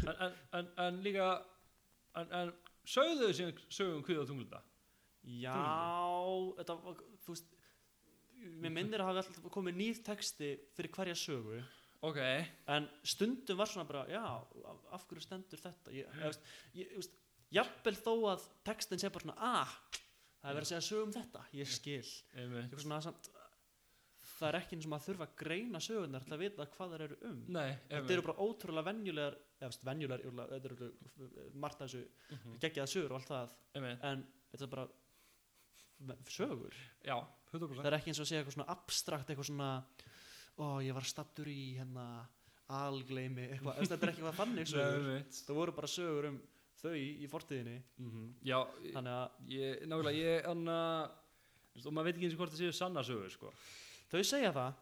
[0.00, 1.28] En, en, en, en líka
[2.18, 2.52] en, en
[2.88, 4.60] sögðu þau síðan sögum hvið á tunglunda
[5.24, 5.56] já,
[6.60, 7.56] þetta var, þú veist
[8.60, 11.58] mér minnir að hafa alltaf komið nýr texti fyrir hverja sögu.
[12.08, 12.16] Ok,
[12.72, 15.92] en stundum var svona bara já, af, hverju stendur þetta?
[15.92, 16.46] Ég, ég, veist,
[16.78, 17.18] ég, veist,
[17.52, 19.74] jafnvel þó að textin sé bara svona ah,
[20.40, 21.42] það er verið að segja sögu um þetta.
[21.58, 22.00] Ég skil,
[22.40, 23.28] eitthvað svona samt
[24.40, 27.04] það er ekki eins og maður þurfa að greina sögunar til að vita hvað það
[27.04, 27.40] eru um.
[27.52, 30.88] Nei, þetta eru bara ótrúlega venjulegar eða veist, venjulegar, þetta eru
[31.60, 32.56] margt af þessu Mhm.
[32.64, 33.54] geggjaða sögur og allt það.
[34.08, 34.88] En þetta er bara
[36.30, 36.74] sögur?
[37.06, 37.16] Já,
[37.52, 39.70] 100% það er ekki eins og að segja eitthvað svona abstrakt eitthvað svona
[40.60, 42.06] ó ég var stattur í hérna
[42.70, 45.08] algleimi eitthvað, þetta er ekki eitthvað þannig sögur.
[45.34, 46.40] það voru bara sögur um
[46.80, 47.78] þau í, fortíðinni.
[48.00, 48.28] Mhm.
[48.48, 48.58] já,
[48.94, 52.76] þannig að ég, nákvæmlega, ég hann og maður veit ekki eins og hvort það séu
[52.78, 53.50] sanna sögur sko.
[54.12, 54.78] þau segja það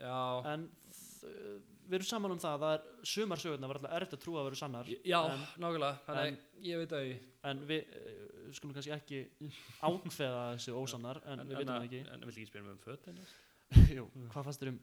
[0.00, 0.18] já,
[0.52, 1.54] en þ-
[1.90, 4.46] við erum saman um það að það sumar sögurnar var alltaf erfitt að trúa að
[4.48, 8.94] vera sannar já, en, nákvæmlega þannig, ég veit að ég en við uh, skulum kannski
[8.94, 9.22] ekki
[9.88, 12.02] ákveða þessu ósannar en, við veitum það ekki.
[12.14, 13.20] en vil ekki spyrja um fötin?
[13.96, 14.80] Jú, hvað fannst þér um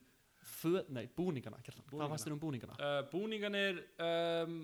[0.47, 1.89] föt, nei, búningana, Búningana.
[1.91, 2.77] hvað fannst þér um búningana?
[2.79, 4.59] Uh, búninganir um,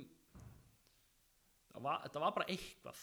[1.73, 3.01] það var, þetta var bara eitthvað.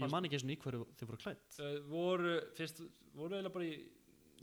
[0.00, 2.84] Ég man ekki eins og hverju þið voru klætt uh, voru fyrst
[3.18, 3.74] voru eiginlega bara í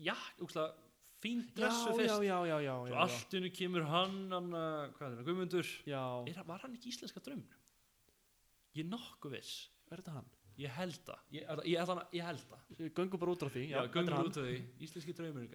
[0.03, 0.86] já, úkslega
[1.23, 2.11] fín dressu fyrst.
[2.11, 5.23] já, já, já, já, svo já, allt innu kemur hann, hann uh, hvað er það,
[5.29, 5.71] Guðmundur?
[5.89, 6.03] Já.
[6.29, 7.57] er, var hann ekki íslenska draumur
[8.77, 9.55] ég er nokkuð viss.
[9.89, 10.27] Er þetta hann?
[10.57, 12.85] ég held það, ég, ég, ég, held það.
[12.97, 13.63] Göngum bara út á því.
[13.69, 13.79] Já,
[14.17, 14.29] hann.
[14.29, 14.57] út því,
[14.87, 15.45] íslenski draumur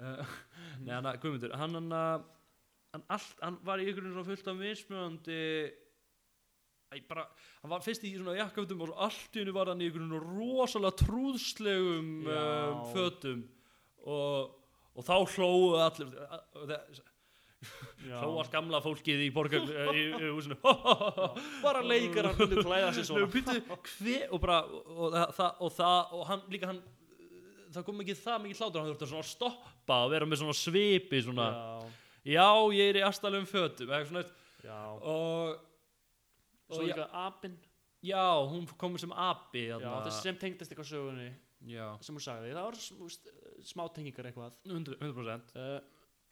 [0.00, 0.34] uh,
[1.10, 2.26] að Guðmundur hann, hann, að-
[2.94, 5.40] hann, allt, hann var í ykkur svona fullt af mismunandi
[6.94, 7.24] Æ, bara,
[7.62, 10.98] hann var fyrst í svona jakkafötum og allt í hennu var hann í ykkur rosalega
[11.00, 12.42] trúðslegum Já.
[12.44, 13.40] um, fötum.
[14.04, 14.52] Og,
[14.94, 17.02] og þá hlóðu allir það-
[18.04, 18.18] Já.
[18.20, 19.62] hlóðu allt gamla fólkið í borgar
[20.36, 20.56] húsinu.
[21.62, 23.28] Bara leikar hann vilja klæða sér svona.
[24.34, 24.58] Og bara
[25.64, 26.82] og það, og hann líka hann
[27.74, 31.22] það kom ekki það mikið hlátur hann þurfti að stoppa og vera með svona svipi
[31.24, 34.26] svona, já, já, ég er í astalum fötum eitthvað svona,
[35.00, 35.56] og,
[36.68, 37.56] svo og já, líka apinn.
[38.04, 38.20] Já,
[38.52, 39.10] hún kom sem
[39.88, 40.04] þarna.
[40.04, 41.30] þess sem tengdist eitthvað sögunni
[41.66, 43.28] já, sem hún sagði, það var s- úst,
[43.64, 44.56] smá tengingar eitthvað.
[44.66, 45.54] 100%, 100%.
[45.56, 45.80] uh,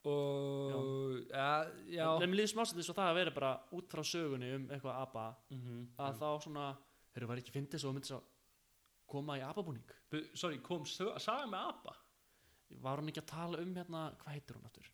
[0.05, 1.51] og já,
[1.95, 4.97] já, en mér líður smásandi svo það að vera bara út frá sögunni um eitthvað
[5.05, 5.89] apa Mhm.
[5.99, 6.67] að þá svona,
[7.15, 8.23] þeir var ekki fyndið svo myndi svo
[9.07, 11.97] koma í apabúning Bu- sorry, kom saga með apa
[12.81, 14.91] var hún ekki að tala um hérna, hvað heitir hún aftur?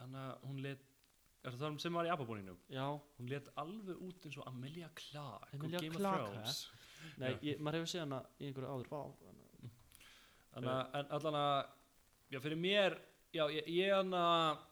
[0.00, 0.78] Þannig að hún let
[1.44, 5.52] er það sem var í apabóninum já, hún let alveg út eins og Amelia Clark
[5.52, 6.70] og Clarke, of Thrones
[7.20, 9.02] nei, ég, maður hefur séð hana í einhverju áður vá,
[10.50, 11.70] Þannig að, en allan að,
[12.34, 12.96] já, fyrir mér,
[13.36, 14.64] já, ég, ég hann að,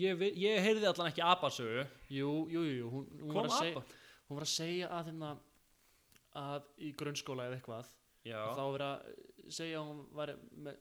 [0.00, 1.84] ég, ég heyrði allan ekki abasögu.
[2.14, 4.00] jú, jú, jú, jú hún, hún, var Kom að segja, apa?
[4.30, 5.32] hún var að segja að hérna
[6.38, 7.92] að í grunnskóla eða eitthvað
[8.28, 9.04] Já, að þá var að
[9.58, 10.32] segja að hún var
[10.66, 10.80] með,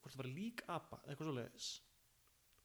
[0.00, 1.68] hvort það var lík apa eitthvað svo leiðis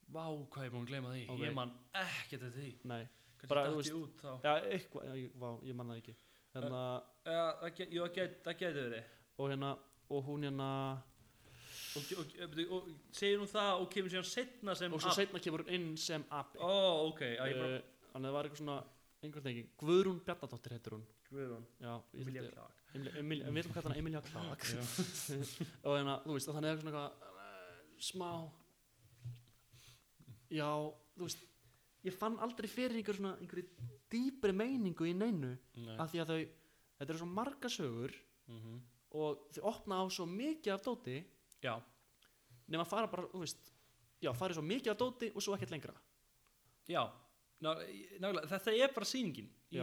[0.08, 0.24] vá,
[0.56, 1.22] hvað ég búin að gleyma því.
[1.34, 1.42] Ok.
[1.44, 2.72] Ég man ekkert eftir því.
[2.88, 3.02] nei,
[3.38, 4.30] Kannski Bara, datt þú ég út þá.
[4.48, 6.16] já, eitthvað, já, ég- vá, ég man það ekki
[6.56, 6.82] hérna,
[7.28, 9.04] Já, það, get, jú, það, get, það geti verið.
[9.38, 9.72] og hérna
[10.10, 10.70] og hún hérna
[11.98, 12.04] Og,
[12.72, 15.88] og segir hún það og kemur síðan setna sem og svo setna kemur hún inn
[15.98, 16.60] sem api.
[16.62, 17.84] Ó, ok, já, ég bara, Eh,
[18.14, 18.78] þannig að það var eitthvað svona
[19.24, 21.06] einhvern veginn, Guðrún Bjarnadóttir heitir hún.
[21.32, 21.66] Guðrún.
[22.14, 22.44] Emilia-
[22.94, 24.64] Emilia- við viljum hvað hana Emilia Clark.
[25.88, 28.32] Og hérna, þú veist, þannig er eitthvað svona eitthvað smá
[30.54, 30.70] já,
[31.18, 31.44] þú veist
[32.06, 33.68] ég fann aldrei fyrir einhver svona einhverju
[34.12, 35.98] dýpri meiningu í neinu Nei.
[35.98, 36.42] af því að þau,
[37.00, 38.14] þetta eru svo marga sögur
[38.48, 38.82] Mhm.
[39.12, 41.24] og þau opna á svo mikið af dóti
[41.64, 41.82] Já,
[42.70, 43.72] nema fara bara, þú veist
[44.22, 45.94] já, fara í svo mikið af dóti og svo ekkert lengra
[46.88, 47.04] já,
[47.62, 47.74] ná,
[48.20, 49.50] nálega, þetta er bara sýningin.
[49.72, 49.78] Í,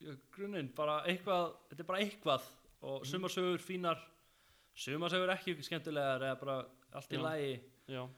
[0.00, 2.42] í grunninn, bara eitthvað, þetta er bara eitthvað
[2.82, 3.10] og Mhm.
[3.12, 3.98] sumarsögur fínar,
[4.74, 7.22] sumarsögur ekki skemmtilegar eða bara allt í Já.
[7.22, 8.08] lagi já,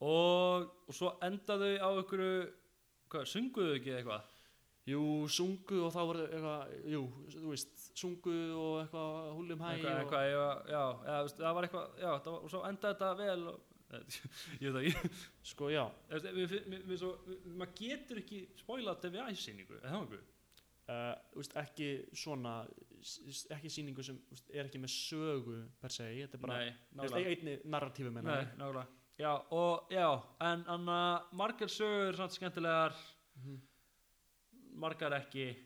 [0.00, 2.52] og, og svo endaðu á einhverju,
[3.10, 4.28] hvað, sunguðu ekki eitthvað?
[4.88, 5.00] jú,
[5.30, 7.02] sungu og þá voru eitthvað, jú,
[7.34, 11.98] þú veist sungu og eitthvað húlum hæ eitthvað, eitthvað, já, já, veist, það var eitthvað,
[12.00, 13.66] já, það var, og svo endaði þetta vel og,
[14.62, 15.84] ég veit það ekki, sko, já
[17.60, 20.24] maður getur ekki spoilað TV-sýningu, eða það einhverju?
[20.90, 21.90] uh, veist, ekki
[22.24, 22.54] svona
[23.56, 24.18] ekki sýningu sem
[24.52, 28.86] er ekki með sögu per se, þetta er bara einni narratífi menna Nei, nálega.
[29.20, 30.06] Já, og já,
[30.40, 30.98] en anna,
[31.32, 32.94] margar sögur samt skemmtilegar,
[33.36, 33.60] Mhm.
[34.74, 35.56] margar ekki,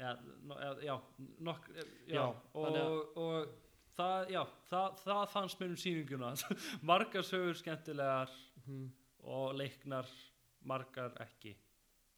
[0.00, 0.98] já, no, já,
[1.40, 1.68] nokk,
[2.08, 2.24] já,
[2.54, 3.48] og, að- og
[3.96, 6.32] það, já, það, það fannst mér um sýninguna,
[6.82, 8.30] margar sögur skemmtilegar
[8.66, 8.90] Mhm.
[9.24, 10.06] og leiknar,
[10.62, 11.56] margar ekki.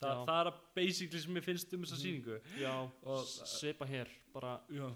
[0.02, 2.02] Þa, það er að basically sem ég finnst um þessa Mhm.
[2.02, 2.40] sýningu.
[2.58, 4.90] já, Og- s- svipa hér bara Já,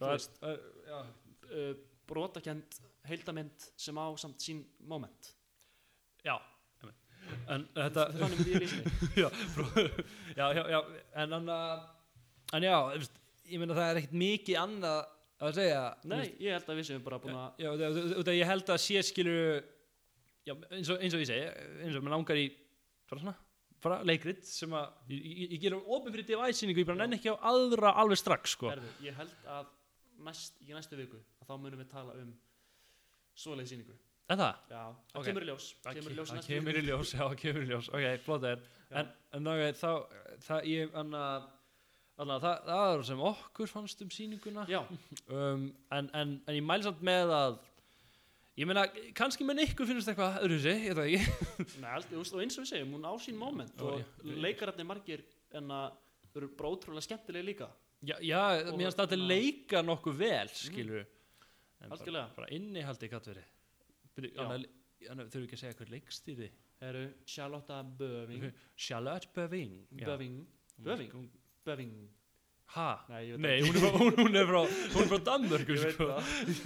[0.00, 0.38] veist.
[0.42, 1.00] er, já,
[1.50, 1.74] uh,
[2.06, 2.64] brotakend
[3.08, 5.32] heildamynd sem á samt sín moment.
[6.26, 6.36] Já,
[7.52, 8.80] en þetta, þannig myndi ég lýsa
[9.22, 9.28] já,
[10.38, 10.78] já, já, já,
[11.22, 11.50] en hann
[12.56, 15.00] en já, veist, ég meina það er ekkert mikið annað
[15.44, 18.22] að segja nei, veist, ég held að við séum bara búin að já, þú- þú-
[18.28, 19.42] þú- ég held að sé skilur
[20.48, 21.50] já, eins og, eins og ég segi
[21.84, 22.46] eins og mér langar í
[23.10, 23.36] bara svona
[23.84, 27.30] bara leikrit sem að ég, ég, ég gerum opið fyrir device-sýningu, ég bara nenni ekki
[27.30, 28.72] á aðra alveg strax sko.
[28.72, 29.68] Herðu, ég held að
[30.26, 32.32] næst, í næstu viku að þá munum við tala um
[33.38, 33.96] svoleið sýningu.
[34.28, 34.56] En það?
[34.68, 34.80] já,
[35.12, 35.28] það Ok.
[35.30, 35.66] kemur í ljós.
[35.84, 37.88] Það kemur í ljós kemur í ljós, já, það kemur í ljós.
[37.96, 38.66] Ok, flott er.
[38.90, 39.08] En,
[39.38, 39.90] en ok, þá
[40.44, 41.22] það, ég, anna,
[42.20, 44.66] anna, það, það er sem okkur fannst um sýninguna.
[44.68, 44.82] Já,
[45.32, 45.64] um,
[45.96, 47.58] en, en, en ég mæli samt með að
[48.58, 48.84] ég meina,
[49.16, 51.74] kannski menn ykkur finnst eitthvað öðru sig, ég veit það ekki.
[51.82, 55.22] Nei, allt, og eins og við segjum, hún á sín moment Já, og leikararnir margir
[55.56, 55.92] en að
[56.32, 57.68] þau eru bara ótrúlega skemmtilega líka.
[58.04, 58.42] Já, já
[58.74, 61.17] mér finnst þetta hérna- leika nokkuð vel skilur en bara,
[61.86, 62.26] Algjörlega.
[62.36, 63.54] bara innihaldi gætt verið.
[65.08, 66.48] Anna, þurfum ekki að segja hver leikstýri.
[66.88, 68.46] Eru Charlotte Böving?
[68.86, 69.74] Charlotte Böving.
[69.94, 70.38] Böving,
[70.82, 71.28] Böving,
[71.66, 71.92] Böving.
[72.74, 72.88] Ha?
[73.08, 74.58] Nei, Nei, hún er frá, hún, er frá,
[74.92, 76.08] hún er frá Danmörku sko.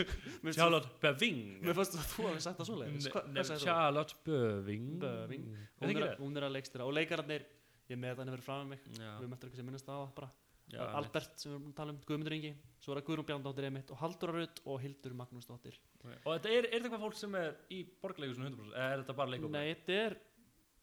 [0.57, 1.43] Charlotte Böving.
[1.63, 3.59] Mér fannst að þú hefði sagt það þú?
[3.63, 4.89] Charlotte Böving.
[5.05, 5.51] Böving.
[5.83, 6.89] Hún er, að leikstýra.
[6.89, 7.47] Og leikararnir
[7.93, 8.89] ég með hefur fram með mig.
[8.97, 10.33] Við möttum ekki sem minnast á bara
[10.73, 12.53] já, Albert sem við erum að tala um, Guðmundur Ingi
[12.83, 15.77] svo er það Guðrún Bjarnadóttir einmitt og Halldóra Rutt og Hildur Magnúsdóttir.
[16.09, 19.17] Og þetta er, er þetta eitthvað fólk sem er í borgarleikusinu 100% eða er þetta
[19.21, 19.53] bara leikópa?
[19.55, 20.17] Nei, þetta er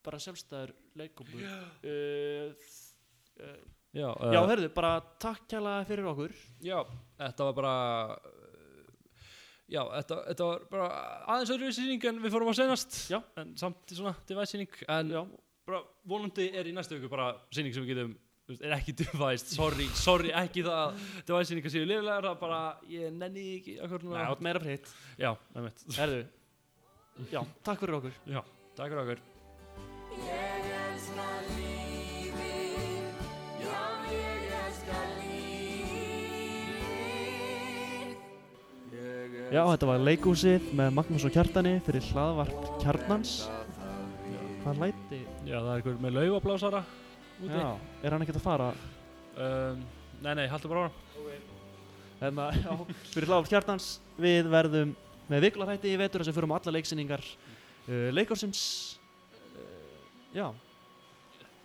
[0.06, 1.44] bara sjálfstæður leikópur.
[1.84, 2.72] Uh,
[3.44, 3.60] uh,
[3.90, 6.34] Já, Já, herðu, bara takk kjæla fyrir okkur.
[6.62, 6.78] Já,
[7.18, 7.76] þetta var bara
[8.14, 8.40] uh,
[9.70, 10.90] Já, þetta, þetta var bara
[11.34, 13.20] aðeins öðru sýning en við fórum á senast Já.
[13.42, 14.80] En samt svona device sýning.
[14.90, 15.22] En Já,
[15.70, 18.16] bara vonandi er í næstu viku bara sýning sem við getum
[18.50, 22.40] veist, er ekki device, sorry, sorry ekki það að device sýningar séu liðlegar það er
[22.42, 24.90] bara, ég nenni ekki akkur Nei, átt meira fritt
[25.20, 25.84] Já, einmitt.
[25.98, 26.22] Herðu,
[27.34, 28.14] já, takk fyrir okkur.
[28.32, 28.40] Já,
[28.78, 29.20] takk fyrir okkur.
[30.20, 33.18] Ég elska lífið,
[33.60, 33.82] já
[34.14, 35.50] ég elska lífið.
[38.96, 43.32] Ég Já, þetta var leikúsið með Magnús og Kjartani fyrir hlaðvarp Kjarnans.
[44.64, 45.22] Hvað læti?
[45.48, 46.82] Já, það er einhver með laufablásara
[47.40, 47.56] úti.
[47.56, 47.70] Já,
[48.04, 48.70] er hann ekkert að fara?
[49.40, 49.84] um,
[50.20, 51.06] Nei, nei, haldur bara áfram.
[52.20, 52.74] Hérna, já,
[53.14, 53.86] fyrir hlaðvarp Kjarnans
[54.20, 54.90] Við verðum
[55.32, 58.64] með viklarhætti í vetur þess að fyrir um alla leiksýningar uh, leikúsins
[59.56, 60.02] uh,
[60.36, 60.50] Já,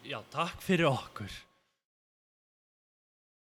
[0.07, 1.35] já, takk fyrir okkur